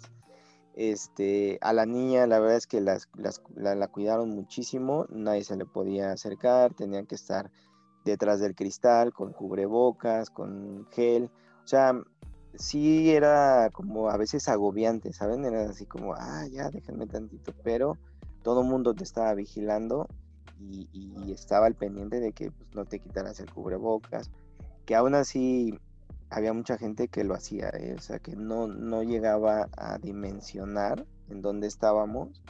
Este, 0.73 1.57
a 1.61 1.73
la 1.73 1.85
niña 1.85 2.27
la 2.27 2.39
verdad 2.39 2.57
es 2.57 2.67
que 2.67 2.79
las, 2.79 3.09
la, 3.55 3.87
cuidaron 3.87 4.29
muchísimo, 4.29 5.05
nadie 5.09 5.43
se 5.43 5.57
le 5.57 5.65
podía 5.65 6.11
acercar, 6.11 6.73
tenían 6.73 7.05
que 7.05 7.15
estar 7.15 7.51
detrás 8.05 8.39
del 8.39 8.55
cristal, 8.55 9.13
con 9.13 9.33
cubrebocas, 9.33 10.29
con 10.29 10.87
gel. 10.91 11.29
O 11.63 11.67
sea, 11.67 11.93
sí 12.55 13.11
era 13.11 13.69
como 13.71 14.09
a 14.09 14.17
veces 14.17 14.47
agobiante, 14.47 15.13
¿saben? 15.13 15.45
Era 15.45 15.69
así 15.69 15.85
como, 15.85 16.13
ah, 16.13 16.45
ya, 16.51 16.69
déjenme 16.69 17.05
tantito, 17.07 17.53
pero 17.63 17.97
todo 18.43 18.61
el 18.61 18.67
mundo 18.67 18.93
te 18.93 19.03
estaba 19.03 19.33
vigilando 19.33 20.07
y, 20.59 21.31
estaba 21.31 21.65
al 21.65 21.75
pendiente 21.75 22.19
de 22.19 22.33
que 22.33 22.51
pues, 22.51 22.75
no 22.75 22.85
te 22.85 22.99
quitaras 22.99 23.39
el 23.39 23.51
cubrebocas, 23.51 24.29
que 24.85 24.95
aún 24.95 25.15
así 25.15 25.79
había 26.31 26.53
mucha 26.53 26.77
gente 26.77 27.09
que 27.09 27.25
lo 27.25 27.35
hacía, 27.35 27.69
¿eh? 27.73 27.93
o 27.97 28.01
sea, 28.01 28.19
que 28.19 28.35
no, 28.35 28.65
no 28.67 29.03
llegaba 29.03 29.67
a 29.77 29.97
dimensionar 29.97 31.05
en 31.29 31.41
dónde 31.41 31.67
estábamos, 31.67 32.41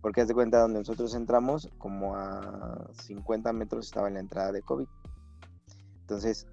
porque 0.00 0.20
haz 0.20 0.28
de 0.28 0.34
cuenta 0.34 0.60
donde 0.60 0.78
nosotros 0.78 1.12
entramos, 1.14 1.68
como 1.76 2.14
a 2.14 2.88
50 3.02 3.52
metros 3.52 3.86
estaba 3.86 4.08
la 4.10 4.20
entrada 4.20 4.52
de 4.52 4.62
COVID. 4.62 4.86
Entonces, 6.02 6.46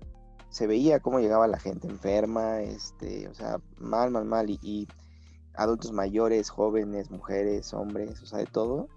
se 0.50 0.66
veía 0.66 1.00
cómo 1.00 1.20
llegaba 1.20 1.48
la 1.48 1.60
gente 1.60 1.88
enferma, 1.88 2.62
este, 2.62 3.28
o 3.28 3.36
sea, 3.36 3.60
mal, 3.78 4.10
mal, 4.10 4.26
mal, 4.26 4.50
y 4.50 4.88
adultos 5.54 5.92
mayores, 5.92 6.50
jóvenes, 6.50 7.12
mujeres, 7.12 7.72
hombres, 7.76 8.20
o 8.24 8.26
sea, 8.26 8.40
de 8.40 8.48
todo. 8.48 8.88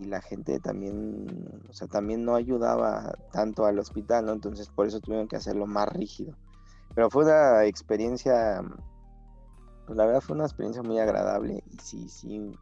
Y 0.00 0.06
la 0.06 0.22
gente 0.22 0.58
también, 0.60 1.50
o 1.68 1.72
sea, 1.74 1.88
también 1.88 2.24
no 2.24 2.34
ayudaba 2.34 3.18
tanto 3.32 3.66
al 3.66 3.78
hospital, 3.78 4.24
¿no? 4.24 4.32
Entonces 4.32 4.68
por 4.68 4.86
eso 4.86 5.00
tuvieron 5.00 5.28
que 5.28 5.36
hacerlo 5.36 5.66
más 5.66 5.88
rígido. 5.90 6.34
Pero 6.94 7.10
fue 7.10 7.24
una 7.24 7.64
experiencia, 7.64 8.62
pues 9.86 9.96
la 9.96 10.06
verdad 10.06 10.20
fue 10.20 10.36
una 10.36 10.44
experiencia 10.44 10.82
muy 10.82 10.98
agradable 10.98 11.62
y 11.70 11.76
sí, 11.78 12.08
sí, 12.08 12.52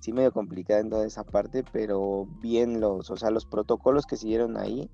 sí 0.00 0.12
medio 0.12 0.32
complicada 0.32 0.80
en 0.80 0.90
toda 0.90 1.06
esa 1.06 1.24
parte, 1.24 1.64
pero 1.72 2.26
bien 2.40 2.80
los, 2.80 3.10
o 3.10 3.16
sea, 3.16 3.30
los 3.30 3.46
protocolos 3.46 4.06
que 4.06 4.16
siguieron 4.16 4.56
ahí 4.56 4.90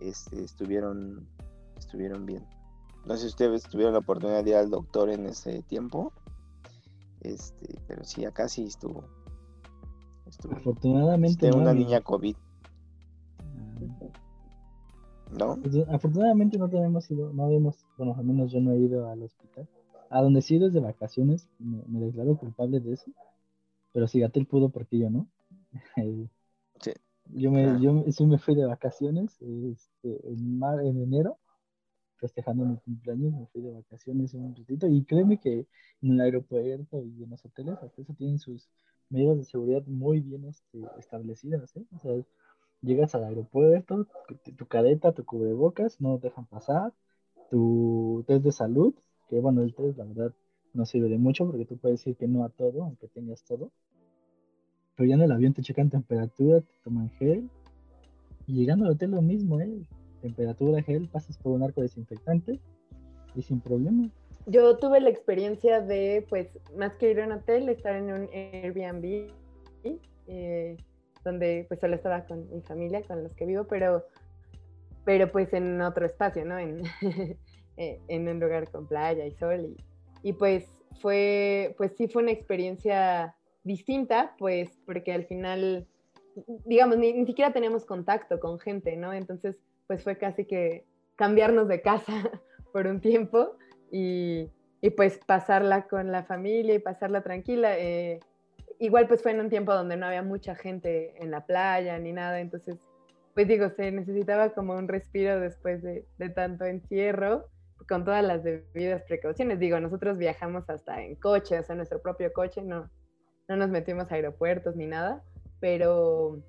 este, 0.00 0.42
estuvieron, 0.42 1.26
estuvieron 1.76 2.26
bien. 2.26 2.46
No 3.06 3.14
sé 3.14 3.22
si 3.22 3.26
ustedes 3.28 3.62
tuvieron 3.62 3.94
la 3.94 4.00
oportunidad 4.00 4.44
de 4.44 4.50
ir 4.50 4.56
al 4.56 4.70
doctor 4.70 5.10
en 5.10 5.26
ese 5.26 5.62
tiempo. 5.62 6.12
Este, 7.20 7.80
pero 7.86 8.04
sí, 8.04 8.24
acá 8.24 8.48
sí 8.48 8.64
estuvo. 8.64 9.04
Afortunadamente. 10.50 11.50
una 11.52 11.72
niña 11.72 12.00
COVID. 12.00 12.36
¿No? 15.36 15.58
Afortunadamente 15.88 16.58
no 16.58 16.68
tenemos 16.68 17.10
ido, 17.10 17.32
no 17.32 17.44
habíamos, 17.44 17.84
bueno, 17.96 18.14
al 18.16 18.24
menos 18.24 18.50
yo 18.50 18.60
no 18.60 18.72
he 18.72 18.78
ido 18.78 19.08
al 19.08 19.22
hospital. 19.22 19.68
A 20.10 20.22
donde 20.22 20.40
sí 20.40 20.58
desde 20.58 20.80
vacaciones, 20.80 21.48
me, 21.58 22.00
declaro 22.00 22.36
culpable 22.36 22.80
de 22.80 22.94
eso. 22.94 23.10
Pero 23.92 24.08
si 24.08 24.20
Gatel 24.20 24.46
pudo, 24.46 24.70
porque 24.70 24.98
yo 24.98 25.10
no. 25.10 25.28
sí. 26.80 26.92
Yo 27.26 27.50
me, 27.50 27.80
yo 27.80 28.04
sí 28.10 28.24
me 28.24 28.38
fui 28.38 28.54
de 28.54 28.64
vacaciones 28.64 29.36
este, 29.42 30.28
en, 30.28 30.58
mar, 30.58 30.80
en 30.80 31.02
enero 31.02 31.38
festejando 32.18 32.64
mi 32.64 32.76
cumpleaños, 32.78 33.32
me 33.32 33.46
fui 33.46 33.62
de 33.62 33.70
vacaciones 33.70 34.34
un 34.34 34.54
ratito 34.54 34.86
y 34.86 35.04
créeme 35.04 35.38
que 35.38 35.66
en 36.02 36.12
el 36.12 36.20
aeropuerto 36.20 37.04
y 37.04 37.22
en 37.22 37.30
los 37.30 37.44
hoteles 37.44 37.78
hasta 37.82 38.02
eso 38.02 38.14
tienen 38.14 38.38
sus 38.38 38.68
medidas 39.08 39.38
de 39.38 39.44
seguridad 39.44 39.82
muy 39.86 40.20
bien 40.20 40.44
este, 40.44 40.80
establecidas, 40.98 41.74
¿eh? 41.76 41.84
O 41.94 41.98
sea, 41.98 42.12
llegas 42.82 43.14
al 43.14 43.24
aeropuerto, 43.24 44.06
tu, 44.56 44.66
cadeta, 44.66 45.12
tu 45.12 45.24
cubrebocas, 45.24 46.00
no 46.00 46.18
te 46.18 46.28
dejan 46.28 46.46
pasar, 46.46 46.92
tu 47.50 48.24
test 48.26 48.44
de 48.44 48.52
salud, 48.52 48.94
que 49.28 49.40
bueno, 49.40 49.62
el 49.62 49.74
test 49.74 49.98
la 49.98 50.04
verdad 50.04 50.32
no 50.74 50.86
sirve 50.86 51.08
de 51.08 51.18
mucho 51.18 51.46
porque 51.46 51.64
tú 51.64 51.76
puedes 51.76 52.00
decir 52.00 52.16
que 52.16 52.28
no 52.28 52.44
a 52.44 52.50
todo, 52.50 52.82
aunque 52.82 53.08
tengas 53.08 53.42
todo. 53.44 53.70
Pero 54.96 55.08
ya 55.08 55.14
en 55.14 55.22
el 55.22 55.32
avión 55.32 55.54
te 55.54 55.62
checan 55.62 55.90
temperatura, 55.90 56.60
te 56.60 56.72
toman 56.82 57.10
gel. 57.10 57.48
Y 58.46 58.54
llegando 58.54 58.86
al 58.86 58.92
hotel 58.92 59.12
lo 59.12 59.22
mismo, 59.22 59.60
¿eh? 59.60 59.82
temperatura 60.20 60.82
gel, 60.82 61.08
pasas 61.08 61.38
por 61.38 61.52
un 61.52 61.62
arco 61.62 61.80
desinfectante 61.82 62.58
y 63.34 63.42
sin 63.42 63.60
problema. 63.60 64.10
Yo 64.46 64.78
tuve 64.78 65.00
la 65.00 65.10
experiencia 65.10 65.80
de, 65.80 66.26
pues, 66.28 66.48
más 66.76 66.94
que 66.96 67.10
ir 67.10 67.20
a 67.20 67.26
un 67.26 67.32
hotel, 67.32 67.68
estar 67.68 67.94
en 67.94 68.04
un 68.04 68.28
Airbnb, 68.32 69.30
eh, 70.26 70.76
donde 71.28 71.64
pues 71.68 71.80
solo 71.80 71.94
estaba 71.94 72.24
con 72.24 72.50
mi 72.50 72.60
familia, 72.62 73.02
con 73.02 73.22
los 73.22 73.34
que 73.34 73.46
vivo, 73.46 73.64
pero, 73.64 74.04
pero 75.04 75.30
pues 75.30 75.52
en 75.52 75.80
otro 75.80 76.06
espacio, 76.06 76.44
¿no? 76.44 76.58
En, 76.58 76.82
eh, 77.76 78.00
en 78.08 78.28
un 78.28 78.40
lugar 78.40 78.70
con 78.70 78.86
playa 78.86 79.26
y 79.26 79.32
sol. 79.32 79.76
Y, 80.22 80.30
y 80.30 80.32
pues 80.32 80.64
fue, 81.00 81.74
pues 81.76 81.92
sí 81.96 82.08
fue 82.08 82.22
una 82.22 82.32
experiencia 82.32 83.36
distinta, 83.62 84.34
pues 84.38 84.70
porque 84.86 85.12
al 85.12 85.26
final, 85.26 85.86
digamos, 86.64 86.98
ni, 86.98 87.12
ni 87.12 87.26
siquiera 87.26 87.52
tenemos 87.52 87.84
contacto 87.84 88.40
con 88.40 88.58
gente, 88.58 88.96
¿no? 88.96 89.12
Entonces 89.12 89.56
pues 89.86 90.04
fue 90.04 90.18
casi 90.18 90.44
que 90.44 90.84
cambiarnos 91.16 91.66
de 91.66 91.82
casa 91.82 92.12
por 92.72 92.86
un 92.86 93.00
tiempo 93.00 93.56
y, 93.90 94.50
pues 94.96 95.18
pasarla 95.26 95.88
con 95.88 96.12
la 96.12 96.22
familia 96.22 96.74
y 96.74 96.78
pasarla 96.78 97.22
tranquila. 97.22 97.76
Eh, 97.78 98.20
igual 98.78 99.08
pues 99.08 99.22
fue 99.22 99.32
en 99.32 99.40
un 99.40 99.50
tiempo 99.50 99.72
donde 99.74 99.96
no 99.96 100.06
había 100.06 100.22
mucha 100.22 100.54
gente 100.54 101.14
en 101.22 101.30
la 101.30 101.46
playa 101.46 101.98
ni 101.98 102.12
nada, 102.12 102.40
entonces 102.40 102.78
pues 103.34 103.46
digo, 103.46 103.70
se 103.70 103.92
necesitaba 103.92 104.50
como 104.50 104.74
un 104.74 104.88
respiro 104.88 105.38
después 105.38 105.80
de, 105.80 106.04
tanto 106.34 106.64
encierro 106.64 107.46
con 107.88 108.04
todas 108.04 108.24
las 108.24 108.42
debidas 108.42 109.04
precauciones. 109.04 109.60
Digo, 109.60 109.78
nosotros 109.78 110.18
viajamos 110.18 110.68
hasta 110.68 111.00
en 111.02 111.14
coche, 111.14 111.56
o 111.56 111.62
sea, 111.62 111.76
nuestro 111.76 112.02
propio 112.02 112.32
coche, 112.32 112.62
no, 112.62 112.90
no 113.46 113.56
nos 113.56 113.68
metimos 113.70 114.10
a 114.10 114.16
aeropuertos 114.16 114.74
ni 114.74 114.86
nada, 114.86 115.22
pero 115.60 116.42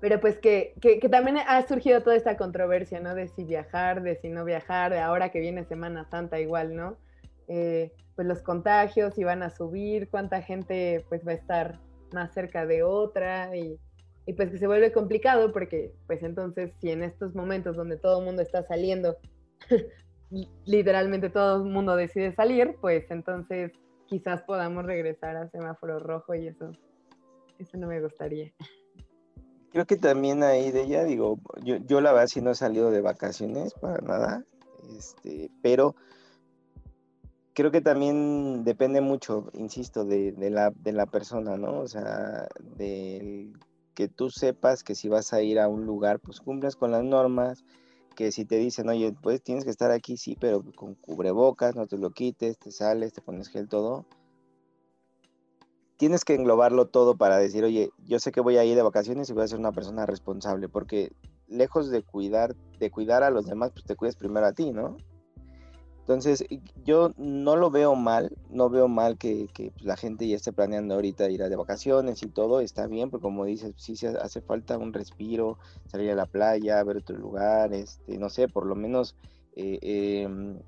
pero 0.00 0.20
pues 0.20 0.38
que, 0.38 0.74
también 1.10 1.38
ha 1.38 1.66
surgido 1.66 2.02
toda 2.02 2.16
esta 2.16 2.36
controversia, 2.36 2.98
¿no? 2.98 3.14
De 3.14 3.28
si 3.28 3.44
viajar, 3.44 4.02
de 4.02 4.16
si 4.16 4.28
no 4.28 4.44
viajar, 4.44 4.92
de 4.92 4.98
ahora 4.98 5.30
que 5.30 5.38
viene 5.38 5.64
Semana 5.64 6.04
Santa 6.10 6.40
igual, 6.40 6.74
¿no? 6.74 6.96
Eh, 7.48 7.92
pues 8.14 8.28
los 8.28 8.42
contagios 8.42 9.14
si 9.14 9.24
van 9.24 9.42
a 9.42 9.50
subir, 9.50 10.10
cuánta 10.10 10.42
gente 10.42 11.04
pues 11.08 11.26
va 11.26 11.32
a 11.32 11.36
estar 11.36 11.80
más 12.12 12.32
cerca 12.34 12.66
de 12.66 12.82
otra 12.82 13.56
y, 13.56 13.78
y, 14.26 14.32
pues 14.34 14.50
que 14.50 14.58
se 14.58 14.66
vuelve 14.66 14.92
complicado 14.92 15.52
porque 15.52 15.94
pues 16.06 16.22
entonces 16.22 16.72
si 16.80 16.90
en 16.90 17.02
estos 17.02 17.34
momentos 17.34 17.76
donde 17.76 17.96
todo 17.96 18.18
el 18.18 18.26
mundo 18.26 18.42
está 18.42 18.62
saliendo, 18.64 19.16
literalmente 20.66 21.30
todo 21.30 21.64
el 21.64 21.70
mundo 21.70 21.96
decide 21.96 22.34
salir, 22.34 22.76
pues 22.80 23.10
entonces 23.10 23.72
quizás 24.06 24.42
podamos 24.42 24.84
regresar 24.84 25.36
a 25.36 25.48
semáforo 25.48 25.98
rojo 25.98 26.34
y 26.34 26.48
eso, 26.48 26.72
eso 27.58 27.76
no 27.78 27.86
me 27.86 28.00
gustaría. 28.00 28.52
Creo 29.70 29.86
que 29.86 29.96
también 29.96 30.42
ahí 30.42 30.70
de 30.70 30.82
ella, 30.82 31.04
digo, 31.04 31.38
yo, 31.62 31.76
yo 31.76 32.00
la 32.00 32.12
verdad 32.12 32.26
sí 32.26 32.40
no 32.40 32.50
he 32.50 32.54
salido 32.54 32.90
de 32.90 33.02
vacaciones 33.02 33.74
para 33.74 33.98
nada, 33.98 34.44
este, 34.96 35.50
pero 35.62 35.94
creo 37.58 37.72
que 37.72 37.80
también 37.80 38.62
depende 38.62 39.00
mucho, 39.00 39.50
insisto, 39.52 40.04
de, 40.04 40.32
la, 40.48 40.70
de 40.70 40.92
la 40.92 41.06
persona, 41.06 41.56
¿no? 41.56 41.80
O 41.80 41.88
sea, 41.88 42.46
de 42.76 43.52
que 43.96 44.06
tú 44.06 44.30
sepas 44.30 44.84
que 44.84 44.94
si 44.94 45.08
vas 45.08 45.32
a 45.32 45.42
ir 45.42 45.58
a 45.58 45.66
un 45.66 45.84
lugar, 45.84 46.20
pues 46.20 46.40
cumplas 46.40 46.76
con 46.76 46.92
las 46.92 47.02
normas, 47.02 47.64
que 48.14 48.30
si 48.30 48.44
te 48.44 48.58
dicen, 48.58 48.88
oye, 48.88 49.12
pues 49.12 49.42
tienes 49.42 49.64
que 49.64 49.70
estar 49.70 49.90
aquí, 49.90 50.16
sí, 50.16 50.36
pero 50.38 50.62
con 50.76 50.94
cubrebocas, 50.94 51.74
no 51.74 51.88
te 51.88 51.98
lo 51.98 52.10
quites, 52.10 52.58
te 52.58 52.70
sales, 52.70 53.12
te 53.12 53.22
pones 53.22 53.48
gel, 53.48 53.68
todo. 53.68 54.06
Tienes 55.96 56.24
que 56.24 56.34
englobarlo 56.34 56.86
todo 56.86 57.16
para 57.16 57.38
decir, 57.38 57.64
oye, 57.64 57.90
yo 58.06 58.20
sé 58.20 58.30
que 58.30 58.40
voy 58.40 58.56
a 58.56 58.64
ir 58.64 58.76
de 58.76 58.82
vacaciones 58.82 59.30
y 59.30 59.32
voy 59.32 59.42
a 59.42 59.48
ser 59.48 59.58
una 59.58 59.72
persona 59.72 60.06
responsable, 60.06 60.68
porque 60.68 61.10
lejos 61.48 61.90
de 61.90 62.04
cuidar, 62.04 62.54
de 62.78 62.92
cuidar 62.92 63.24
a 63.24 63.30
los 63.30 63.46
demás, 63.46 63.72
pues 63.72 63.84
te 63.84 63.96
cuides 63.96 64.14
primero 64.14 64.46
a 64.46 64.52
ti, 64.52 64.70
¿no? 64.70 64.96
Entonces, 66.08 66.42
yo 66.86 67.12
no 67.18 67.54
lo 67.56 67.70
veo 67.70 67.94
mal, 67.94 68.34
no 68.48 68.70
veo 68.70 68.88
mal 68.88 69.18
que, 69.18 69.50
pues, 69.54 69.82
la 69.82 69.94
gente 69.94 70.26
ya 70.26 70.36
esté 70.36 70.54
planeando 70.54 70.94
ahorita 70.94 71.28
ir 71.28 71.42
a 71.42 71.50
de 71.50 71.56
vacaciones 71.56 72.22
y 72.22 72.28
todo, 72.28 72.60
está 72.60 72.86
bien, 72.86 73.10
porque 73.10 73.24
como 73.24 73.44
dices, 73.44 73.74
sí 73.76 73.94
se 73.94 74.08
hace 74.08 74.40
falta 74.40 74.78
un 74.78 74.94
respiro, 74.94 75.58
salir 75.86 76.10
a 76.10 76.14
la 76.14 76.24
playa, 76.24 76.82
ver 76.82 76.96
otro 76.96 77.18
lugar, 77.18 77.74
este, 77.74 78.16
no 78.16 78.30
sé, 78.30 78.48
por 78.48 78.64
lo 78.64 78.74
menos 78.74 79.16
eh, 79.54 79.78
em, 79.82 80.58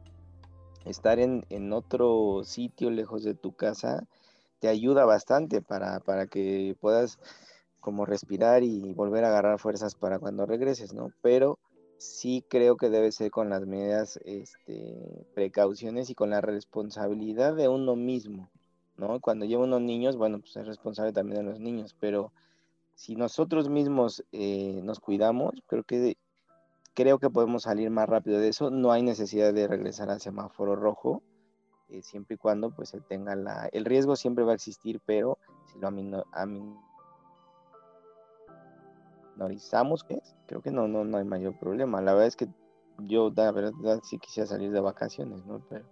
estar 0.85 1.18
en, 1.18 1.72
otro 1.72 2.42
sitio 2.44 2.90
lejos 2.90 3.24
de 3.24 3.33
tu 3.33 3.53
casa 3.57 4.07
te 4.59 4.68
ayuda 4.68 5.07
bastante 5.07 5.62
para, 5.62 6.00
para 6.00 6.26
que 6.26 6.76
puedas 6.83 7.18
como 7.81 8.05
respirar 8.05 8.62
y 8.62 8.92
volver 8.92 9.24
a 9.24 9.29
agarrar 9.29 9.59
fuerzas 9.59 9.94
para 9.94 10.18
cuando 10.18 10.44
regreses, 10.44 10.92
¿no? 10.92 11.12
Pero 11.22 11.59
sí 12.01 12.43
creo 12.49 12.77
que 12.77 12.89
debe 12.89 13.13
ser 13.13 13.31
con 13.31 13.51
las 13.51 13.67
medidas, 13.67 14.19
este, 14.25 15.27
precauciones 15.35 16.09
y 16.09 16.15
con 16.15 16.31
la 16.31 16.41
responsabilidad 16.41 17.55
de 17.55 17.69
uno 17.69 17.95
mismo, 17.95 18.49
¿no? 18.97 19.21
Cuando 19.21 19.45
lleva 19.45 19.65
unos 19.65 19.83
niños, 19.83 20.17
bueno, 20.17 20.41
pues 20.41 20.57
es 20.57 20.67
responsable 20.67 21.13
también 21.13 21.45
de 21.45 21.51
los 21.51 21.61
niños, 21.61 21.95
pero 22.01 22.33
si 22.95 23.17
nosotros 23.17 23.69
mismos 23.69 24.25
eh, 24.33 24.81
nos 24.83 24.99
cuidamos, 24.99 25.55
creo 25.67 25.85
que 25.85 26.17
creo 26.95 27.19
que 27.19 27.31
podemos 27.31 27.65
salir 27.65 27.91
más 27.91 28.09
rápido 28.09 28.39
de 28.39 28.49
eso. 28.49 28.71
No 28.71 28.93
hay 28.93 29.03
necesidad 29.03 29.53
de 29.53 29.69
regresar 29.69 30.11
al 30.11 30.21
semáforo 30.21 30.77
rojo, 30.77 31.23
eh, 31.89 32.03
siempre 32.03 32.35
y 32.35 32.39
cuando 32.39 32.71
pues 32.71 32.91
se 32.91 33.01
tenga 33.01 33.35
la... 33.37 33.69
El 33.73 33.85
riesgo 33.85 34.17
siempre 34.17 34.45
va 34.45 34.53
a 34.53 34.57
existir, 34.57 35.01
pero 35.05 35.39
si 35.73 35.79
lo 35.79 35.89
a 35.89 36.47
analizamos 39.40 40.05
que 40.05 40.20
creo 40.46 40.61
que 40.61 40.70
no, 40.70 40.87
no, 40.87 41.05
no 41.05 41.18
hay 41.18 41.24
mayor 41.24 41.59
problema. 41.59 42.00
La 42.00 42.12
verdad 42.12 42.29
es 42.29 42.37
que 42.37 42.48
yo, 42.98 43.33
la 43.35 43.50
verdad, 43.50 43.72
sí 44.03 44.18
quisiera 44.18 44.46
salir 44.46 44.70
de 44.70 44.81
vacaciones, 44.81 45.44
¿no? 45.46 45.61
Pero 45.68 45.87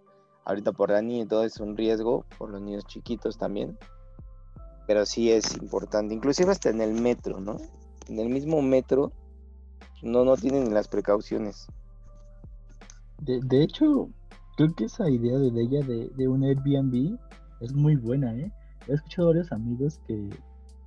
ahorita 0.45 0.71
por 0.71 0.91
Dani 0.91 1.21
y 1.21 1.25
todo 1.25 1.43
es 1.43 1.59
un 1.59 1.75
riesgo, 1.75 2.25
por 2.37 2.51
los 2.51 2.61
niños 2.61 2.85
chiquitos 2.85 3.37
también. 3.37 3.77
Pero 4.85 5.05
sí 5.05 5.31
es 5.31 5.55
importante, 5.57 6.13
inclusive 6.13 6.51
hasta 6.51 6.69
en 6.69 6.81
el 6.81 6.93
metro, 6.93 7.39
¿no? 7.39 7.57
En 8.07 8.19
el 8.19 8.29
mismo 8.29 8.61
metro 8.61 9.11
no, 10.01 10.23
no 10.23 10.35
tienen 10.37 10.73
las 10.73 10.87
precauciones. 10.87 11.67
De, 13.19 13.39
de 13.43 13.63
hecho, 13.63 14.09
creo 14.57 14.73
que 14.75 14.85
esa 14.85 15.09
idea 15.09 15.37
de 15.37 15.61
ella 15.61 15.85
de, 15.85 16.09
de 16.15 16.27
un 16.27 16.43
Airbnb 16.43 17.17
es 17.61 17.73
muy 17.73 17.95
buena, 17.95 18.35
¿eh? 18.35 18.51
He 18.87 18.93
escuchado 18.93 19.27
a 19.27 19.31
varios 19.31 19.51
amigos 19.51 19.99
que, 20.07 20.29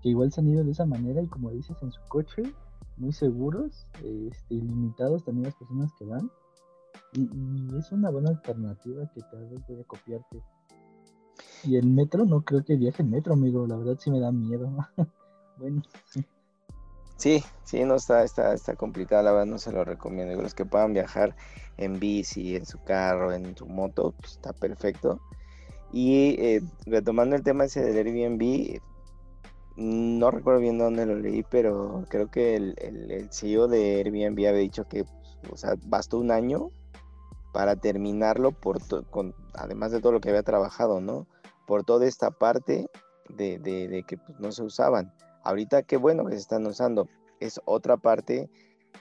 que 0.03 0.09
igual 0.09 0.33
se 0.33 0.41
han 0.41 0.49
ido 0.49 0.65
de 0.65 0.73
esa 0.73 0.85
manera 0.85 1.23
y 1.23 1.29
como 1.29 1.51
dices 1.51 1.77
en 1.83 1.93
su 1.93 2.01
coche, 2.09 2.43
muy 2.97 3.13
seguros, 3.13 3.87
este, 4.03 4.55
limitados 4.55 5.25
también 5.25 5.47
las 5.47 5.55
personas 5.55 5.91
que 5.99 6.05
van. 6.05 6.31
Y, 7.15 7.29
es 7.79 7.93
una 7.93 8.11
buena 8.11 8.31
alternativa 8.31 9.11
que 9.15 9.21
tal 9.31 9.49
vez 9.49 9.61
voy 9.69 9.81
a 9.81 9.85
copiarte. 9.85 10.43
Y 11.65 11.77
el 11.77 11.87
metro, 11.87 12.25
no 12.25 12.43
creo 12.43 12.65
que 12.65 12.77
viaje 12.77 13.03
en 13.03 13.11
metro, 13.11 13.35
amigo, 13.35 13.67
la 13.67 13.77
verdad 13.77 13.97
sí 13.99 14.11
me 14.11 14.21
da 14.21 14.33
miedo. 14.33 14.71
bueno, 15.59 15.83
sí. 16.07 16.25
Sí, 17.17 17.45
sí, 17.65 17.85
no 17.85 17.95
está, 17.95 18.25
está, 18.25 18.53
está 18.53 18.75
complicado, 18.75 19.23
la 19.23 19.31
verdad 19.31 19.47
no 19.47 19.59
se 19.59 19.71
lo 19.71 19.85
recomiendo. 19.85 20.41
Los 20.43 20.55
que 20.55 20.65
puedan 20.65 20.93
viajar 20.93 21.37
en 21.77 22.01
bici, 22.01 22.57
en 22.57 22.67
su 22.67 22.83
carro, 22.83 23.33
en 23.33 23.57
su 23.57 23.67
moto, 23.67 24.13
pues 24.19 24.33
está 24.33 24.53
perfecto. 24.53 25.21
Y 25.93 26.35
eh, 26.41 26.63
retomando 26.87 27.37
el 27.37 27.43
tema 27.43 27.65
ese 27.65 27.83
del 27.83 28.07
Airbnb, 28.07 28.81
no 29.77 30.31
recuerdo 30.31 30.61
bien 30.61 30.79
dónde 30.79 31.07
lo 31.07 31.17
leí, 31.17 31.43
pero 31.43 32.05
creo 32.09 32.31
que 32.31 32.57
el, 32.57 32.75
el, 32.79 33.29
CEO 33.33 33.69
de 33.69 33.97
Airbnb 33.97 34.47
había 34.47 34.53
dicho 34.53 34.85
que, 34.85 35.05
o 35.51 35.57
sea, 35.57 35.75
bastó 35.87 36.19
un 36.19 36.31
año 36.31 36.71
para 37.53 37.77
terminarlo, 37.77 38.53
por 38.53 38.79
con, 39.11 39.35
además 39.55 39.93
de 39.93 40.01
todo 40.01 40.13
lo 40.13 40.21
que 40.21 40.31
había 40.31 40.43
trabajado, 40.43 41.01
¿no? 41.01 41.27
Por 41.67 41.85
toda 41.85 42.07
esta 42.07 42.31
parte 42.31 42.89
de, 43.29 43.59
de, 43.59 44.05
que 44.07 44.17
pues, 44.17 44.39
no 44.41 44.53
se 44.53 44.63
usaban. 44.63 45.13
Ahorita 45.45 45.83
qué 45.83 45.97
bueno 45.97 46.25
que 46.25 46.33
se 46.33 46.41
están 46.41 46.67
usando. 46.67 47.09
Es 47.41 47.61
otra 47.65 47.97
parte 47.97 48.51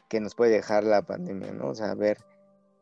que 0.10 0.20
nos 0.20 0.36
puede 0.36 0.52
dejar 0.52 0.84
la 0.84 1.02
pandemia, 1.04 1.54
¿no? 1.54 1.70
O 1.70 1.76
sea, 1.76 1.94
ver 1.96 2.18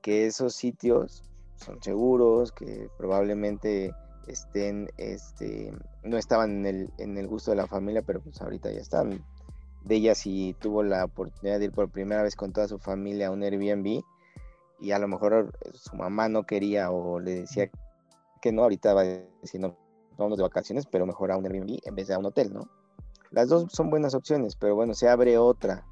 que 0.02 0.26
esos 0.26 0.56
sitios 0.56 1.24
son 1.56 1.82
seguros, 1.84 2.52
que 2.52 2.90
probablemente 2.98 3.94
estén, 4.28 4.90
este, 4.98 5.74
no 6.04 6.18
estaban 6.18 6.60
en 6.60 6.66
el, 6.66 6.94
en 6.98 7.18
el 7.18 7.28
gusto 7.28 7.52
de 7.52 7.58
la 7.58 7.68
familia, 7.68 8.02
pero 8.02 8.22
pues 8.22 8.42
ahorita 8.42 8.72
ya 8.72 8.80
están. 8.80 9.24
De 9.84 9.96
ella 9.96 10.14
si 10.14 10.56
tuvo 10.60 10.84
la 10.84 11.06
oportunidad 11.06 11.60
de 11.60 11.66
ir 11.66 11.72
por 11.72 11.90
primera 11.90 12.22
vez 12.22 12.36
con 12.36 12.52
toda 12.52 12.68
su 12.68 12.80
familia 12.80 13.28
a 13.28 13.32
un 13.32 13.44
Airbnb 13.44 14.04
y 14.82 14.92
a 14.92 15.00
lo 15.00 15.08
mejor 15.08 15.58
su 15.74 15.96
mamá 15.96 16.28
no 16.28 16.44
quería 16.44 16.92
o 16.92 17.20
le 17.20 17.42
decía 17.42 17.70
que 18.42 18.52
no, 18.52 18.64
ahorita 18.64 18.94
va 18.94 19.04
diciendo 19.42 19.78
vamos 20.18 20.38
de 20.38 20.44
vacaciones, 20.44 20.86
pero 20.86 21.06
mejor 21.06 21.32
a 21.32 21.38
un 21.38 21.46
Airbnb 21.46 21.80
en 21.84 21.96
vez 21.96 22.08
de 22.08 22.14
a 22.14 22.20
un 22.20 22.26
hotel, 22.26 22.54
¿no? 22.54 22.70
Las 23.32 23.48
dos 23.48 23.72
son 23.72 23.90
buenas 23.90 24.16
opciones, 24.16 24.56
pero 24.56 24.76
bueno, 24.76 24.94
se 24.94 25.08
abre 25.08 25.38
otra 25.38 25.86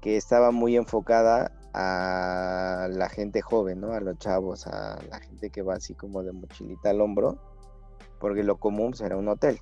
que 0.00 0.16
estaba 0.16 0.52
muy 0.52 0.76
enfocada 0.76 1.52
a 1.74 2.88
la 2.90 3.08
gente 3.08 3.42
joven, 3.42 3.80
¿no? 3.80 3.92
A 3.92 4.00
los 4.00 4.18
chavos, 4.18 4.66
a 4.66 4.98
la 5.08 5.20
gente 5.20 5.50
que 5.50 5.62
va 5.62 5.74
así 5.74 5.94
como 5.94 6.22
de 6.22 6.32
mochilita 6.32 6.90
al 6.90 7.00
hombro 7.00 7.38
porque 8.18 8.42
lo 8.42 8.56
común 8.56 8.94
será 8.94 9.16
un 9.16 9.28
hotel. 9.28 9.58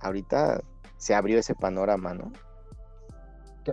Ahorita 0.00 0.60
se 0.96 1.14
abrió 1.14 1.38
ese 1.38 1.54
panorama, 1.54 2.14
¿no? 2.14 2.32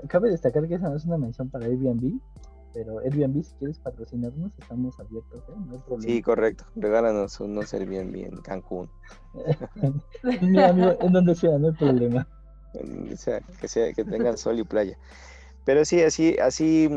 Cabe 0.08 0.30
destacar 0.30 0.68
que 0.68 0.76
esa 0.76 0.90
no 0.90 0.96
es 0.96 1.06
una 1.06 1.18
mención 1.18 1.50
para 1.50 1.66
Airbnb, 1.66 2.20
pero 2.74 3.00
Airbnb, 3.00 3.44
si 3.44 3.56
quieres 3.56 3.80
patrocinarnos, 3.80 4.52
estamos 4.60 5.00
abiertos, 5.00 5.40
¿eh? 5.50 5.54
No 5.66 5.74
hay 5.74 5.80
problema. 5.80 6.04
Sí, 6.04 6.22
correcto. 6.22 6.66
Regálanos 6.76 7.40
unos 7.40 7.74
Airbnb 7.74 8.16
en 8.16 8.38
Cancún. 8.42 8.90
Mira, 10.42 10.70
amigo, 10.70 10.96
en 11.00 11.12
donde 11.12 11.34
sea, 11.34 11.58
no 11.58 11.70
hay 11.70 11.74
problema. 11.74 12.28
O 13.12 13.18
sea, 13.18 13.42
que, 13.60 13.68
sea, 13.68 13.92
que 13.94 14.06
tengan 14.06 14.38
sol 14.38 14.60
y 14.60 14.64
playa. 14.64 14.96
Pero 15.66 15.86
sí, 15.86 16.02
así, 16.04 16.38
así, 16.38 16.88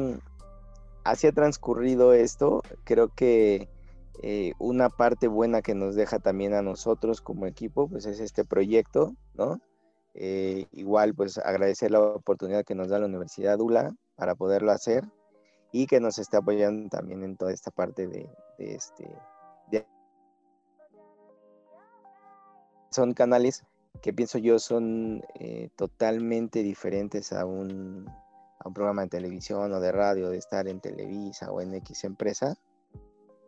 así 1.05 1.27
ha 1.27 1.33
transcurrido 1.33 2.13
esto. 2.13 2.63
Creo 2.85 3.09
que 3.09 3.69
eh, 4.23 4.53
una 4.59 4.89
parte 4.89 5.29
buena 5.29 5.63
que 5.63 5.75
nos 5.75 5.95
deja 5.95 6.19
también 6.19 6.55
a 6.55 6.63
nosotros 6.63 7.21
como 7.21 7.47
equipo, 7.47 7.89
pues 7.89 8.07
es 8.07 8.21
este 8.21 8.45
proyecto, 8.45 9.15
¿no? 9.35 9.61
Eh, 10.15 10.67
igual, 10.73 11.15
pues 11.15 11.39
agradecer 11.39 11.91
la 11.91 12.01
oportunidad 12.01 12.65
que 12.65 12.75
nos 12.75 12.89
da 12.89 12.99
la 12.99 13.07
Universidad 13.07 13.59
ULA 13.61 13.95
para 14.17 14.35
poderlo 14.35 14.73
hacer 14.73 15.05
y 15.73 15.87
que 15.87 16.01
nos 16.01 16.19
esté 16.19 16.37
apoyando 16.37 16.89
también 16.91 17.25
en 17.25 17.37
toda 17.37 17.53
esta 17.53 17.71
parte 17.71 18.07
de, 18.07 18.29
este... 18.59 19.09
Son 22.91 23.15
canales 23.15 23.65
que 24.03 24.13
pienso 24.13 24.37
yo 24.37 24.59
son 24.59 25.23
eh, 25.37 25.71
totalmente 25.77 26.63
diferentes 26.63 27.33
a 27.33 27.47
un, 27.47 28.07
a 28.63 28.69
un 28.69 28.75
programa 28.75 29.03
de 29.03 29.09
televisión 29.09 29.73
o 29.73 29.81
de 29.81 29.93
radio, 29.93 30.31
de 30.31 30.39
estar 30.39 30.69
en 30.69 30.81
Televisa 30.81 31.51
o 31.51 31.61
en 31.61 31.75
X 31.75 32.05
empresa, 32.05 32.57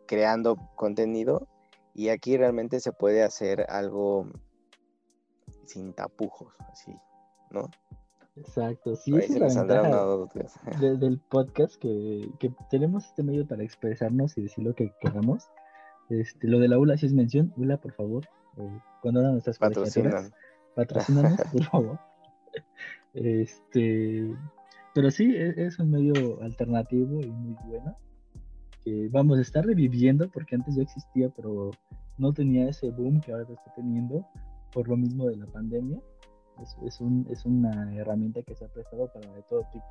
creando 0.07 0.57
contenido 0.75 1.47
y 1.93 2.09
aquí 2.09 2.35
realmente 2.37 2.79
se 2.79 2.91
puede 2.91 3.23
hacer 3.23 3.65
algo 3.69 4.27
sin 5.65 5.93
tapujos, 5.93 6.53
así, 6.71 6.93
¿no? 7.49 7.69
Exacto, 8.35 8.95
sí, 8.97 9.15
es 9.15 9.29
la 9.29 9.47
ventaja 9.47 10.05
del 10.77 11.19
podcast 11.29 11.75
que, 11.75 12.29
tenemos 12.69 13.05
este 13.05 13.23
medio 13.23 13.47
para 13.47 13.63
expresarnos 13.63 14.37
y 14.37 14.41
decir 14.41 14.65
lo 14.65 14.75
que 14.75 14.91
queramos. 14.99 15.47
Este, 16.09 16.47
lo 16.47 16.59
de 16.59 16.67
la 16.67 16.77
ULA 16.77 16.97
si 16.97 17.05
es 17.05 17.13
mención, 17.13 17.53
ULA, 17.55 17.77
por 17.77 17.93
favor, 17.93 18.27
eh, 18.57 18.79
cuando 19.01 19.21
hagan 19.21 19.31
nuestras 19.31 19.57
patrocinan, 19.57 20.33
patrocínanos, 20.75 21.39
por 21.51 21.63
favor. 21.63 21.99
Este, 23.13 24.35
pero 24.95 25.11
sí, 25.11 25.35
es, 25.35 25.57
es 25.57 25.77
un 25.77 25.91
medio 25.91 26.41
alternativo 26.41 27.19
y 27.19 27.29
muy 27.29 27.55
bueno 27.65 27.97
que, 28.81 29.09
vamos, 29.09 29.39
está 29.39 29.61
reviviendo 29.61 30.29
porque 30.29 30.55
antes 30.55 30.75
ya 30.75 30.83
existía, 30.83 31.29
pero 31.35 31.71
no 32.17 32.31
tenía 32.31 32.69
ese 32.69 32.91
boom 32.91 33.19
que 33.19 33.33
ahora 33.33 33.43
está 33.43 33.73
teniendo 33.75 34.25
por 34.71 34.87
lo 34.87 34.95
mismo 34.95 35.25
de 35.25 35.35
la 35.35 35.47
pandemia. 35.47 35.99
Es, 36.61 36.77
es, 36.85 37.01
un, 37.01 37.27
es 37.29 37.43
una 37.45 37.93
herramienta 37.93 38.41
que 38.43 38.55
se 38.55 38.63
ha 38.63 38.69
prestado 38.69 39.11
para 39.11 39.29
de 39.33 39.43
todo 39.43 39.67
tipo. 39.73 39.85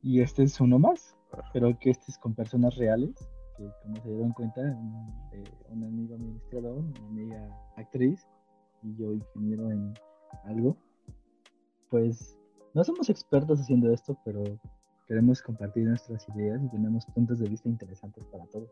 Y 0.00 0.22
este 0.22 0.44
es 0.44 0.58
uno 0.62 0.78
más, 0.78 1.14
pero 1.52 1.78
que 1.78 1.90
este 1.90 2.10
es 2.10 2.16
con 2.16 2.34
personas 2.34 2.74
reales, 2.76 3.14
que 3.58 3.70
como 3.82 3.96
se 3.96 4.08
dieron 4.08 4.32
cuenta, 4.32 4.62
un, 4.62 5.12
eh, 5.32 5.44
un 5.68 5.84
amigo 5.84 6.14
administrador, 6.14 6.78
una 6.78 7.06
amiga 7.08 7.70
actriz 7.76 8.26
y 8.82 8.96
yo 8.96 9.12
ingeniero 9.12 9.70
en 9.70 9.92
algo, 10.44 10.78
pues 11.90 12.38
no 12.74 12.84
somos 12.84 13.10
expertos 13.10 13.60
haciendo 13.60 13.92
esto, 13.92 14.16
pero 14.24 14.42
queremos 15.06 15.42
compartir 15.42 15.84
nuestras 15.86 16.28
ideas 16.28 16.62
y 16.62 16.68
tenemos 16.68 17.06
puntos 17.06 17.38
de 17.38 17.48
vista 17.48 17.68
interesantes 17.68 18.24
para 18.26 18.44
todos. 18.46 18.70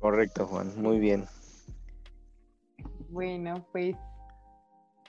Correcto, 0.00 0.46
Juan, 0.46 0.70
muy 0.80 0.98
bien. 0.98 1.24
Bueno, 3.10 3.66
pues 3.72 3.96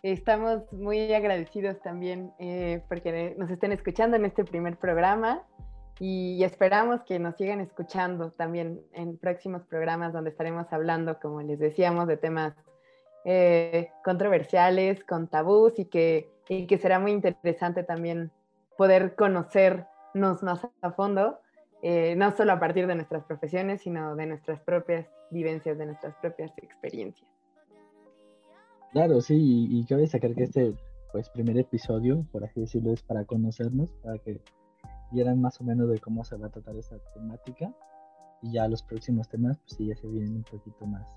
estamos 0.03 0.71
muy 0.73 1.13
agradecidos 1.13 1.79
también 1.82 2.32
eh, 2.39 2.84
porque 2.88 3.36
nos 3.38 3.49
estén 3.49 3.71
escuchando 3.71 4.17
en 4.17 4.25
este 4.25 4.43
primer 4.43 4.77
programa 4.77 5.43
y 5.99 6.41
esperamos 6.43 7.01
que 7.03 7.19
nos 7.19 7.36
sigan 7.36 7.60
escuchando 7.60 8.32
también 8.32 8.82
en 8.93 9.17
próximos 9.17 9.63
programas 9.63 10.13
donde 10.13 10.29
estaremos 10.29 10.65
hablando, 10.71 11.19
como 11.19 11.41
les 11.41 11.60
decíamos, 11.60 12.08
de 12.08 12.15
temas 12.15 12.53
eh, 13.31 13.91
controversiales, 14.03 15.03
con 15.03 15.27
tabús 15.27 15.77
y 15.77 15.85
que, 15.85 16.31
y 16.47 16.65
que 16.65 16.79
será 16.79 16.97
muy 16.97 17.11
interesante 17.11 17.83
también 17.83 18.31
poder 18.75 19.13
conocernos 19.13 20.41
más 20.41 20.67
a 20.81 20.91
fondo, 20.93 21.37
eh, 21.83 22.15
no 22.15 22.31
solo 22.31 22.53
a 22.53 22.59
partir 22.59 22.87
de 22.87 22.95
nuestras 22.95 23.23
profesiones, 23.25 23.81
sino 23.83 24.15
de 24.15 24.25
nuestras 24.25 24.59
propias 24.61 25.05
vivencias, 25.29 25.77
de 25.77 25.85
nuestras 25.85 26.15
propias 26.15 26.51
experiencias. 26.57 27.29
Claro, 28.93 29.21
sí, 29.21 29.67
y, 29.69 29.85
cabe 29.85 30.01
destacar 30.01 30.33
que 30.33 30.45
este 30.45 30.73
pues, 31.11 31.29
primer 31.29 31.55
episodio, 31.59 32.25
por 32.31 32.43
así 32.43 32.61
decirlo, 32.61 32.93
es 32.93 33.03
para 33.03 33.25
conocernos, 33.25 33.91
para 34.01 34.17
que 34.17 34.41
vieran 35.11 35.39
más 35.39 35.61
o 35.61 35.63
menos 35.63 35.87
de 35.87 35.99
cómo 35.99 36.23
se 36.23 36.35
va 36.35 36.47
a 36.47 36.49
tratar 36.49 36.75
esta 36.77 36.97
temática. 37.13 37.71
Y 38.41 38.53
ya 38.53 38.67
los 38.67 38.81
próximos 38.81 39.29
temas, 39.29 39.59
pues 39.59 39.73
sí, 39.73 39.85
ya 39.85 39.95
se 39.95 40.07
vienen 40.07 40.37
un 40.37 40.43
poquito 40.43 40.87
más, 40.87 41.15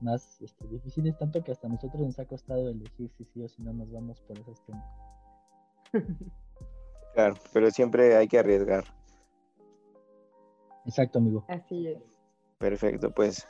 más 0.00 0.40
este, 0.40 0.66
difíciles, 0.68 1.16
tanto 1.18 1.42
que 1.42 1.52
hasta 1.52 1.66
a 1.66 1.70
nosotros 1.70 2.00
nos 2.02 2.18
ha 2.18 2.24
costado 2.24 2.68
elegir 2.68 3.10
si 3.16 3.24
sí 3.24 3.42
o 3.42 3.48
si 3.48 3.62
no 3.62 3.72
nos 3.72 3.90
vamos 3.90 4.20
por 4.22 4.38
esos 4.38 4.64
temas. 4.64 4.84
Claro, 7.14 7.34
pero 7.52 7.68
siempre 7.72 8.16
hay 8.16 8.28
que 8.28 8.38
arriesgar. 8.38 8.84
Exacto, 10.84 11.18
amigo. 11.18 11.44
Así 11.48 11.88
es. 11.88 11.98
Perfecto, 12.58 13.10
pues 13.10 13.48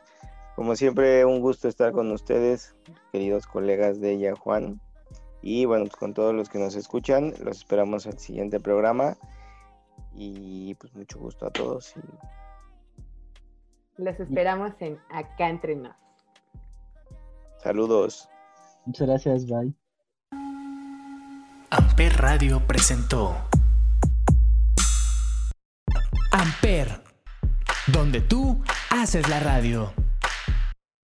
como 0.58 0.74
siempre, 0.74 1.24
un 1.24 1.40
gusto 1.40 1.68
estar 1.68 1.92
con 1.92 2.11
ustedes, 2.11 2.74
queridos 3.12 3.46
colegas 3.46 4.00
de 4.00 4.14
ella, 4.14 4.34
Juan. 4.34 4.80
Y 5.40 5.66
bueno, 5.66 5.84
pues 5.84 5.94
con 5.94 6.14
todos 6.14 6.34
los 6.34 6.48
que 6.48 6.58
nos 6.58 6.74
escuchan, 6.74 7.32
los 7.44 7.58
esperamos 7.58 8.08
al 8.08 8.18
siguiente 8.18 8.58
programa. 8.58 9.16
Y 10.16 10.74
pues 10.74 10.92
mucho 10.96 11.20
gusto 11.20 11.46
a 11.46 11.50
todos. 11.50 11.94
Los 13.98 14.18
esperamos 14.18 14.72
en 14.80 14.98
Acá 15.11 15.48
Entre 15.48 15.76
Nos. 15.76 15.94
Saludos. 17.68 18.26
Muchas 18.87 19.07
gracias, 19.07 19.44
bye. 19.44 19.74
Amper 21.68 22.16
Radio 22.16 22.66
presentó 22.66 23.37
Amper, 26.33 27.02
donde 27.88 28.22
tú 28.22 28.59
haces 28.88 29.28
la 29.28 29.40
radio. 29.40 29.92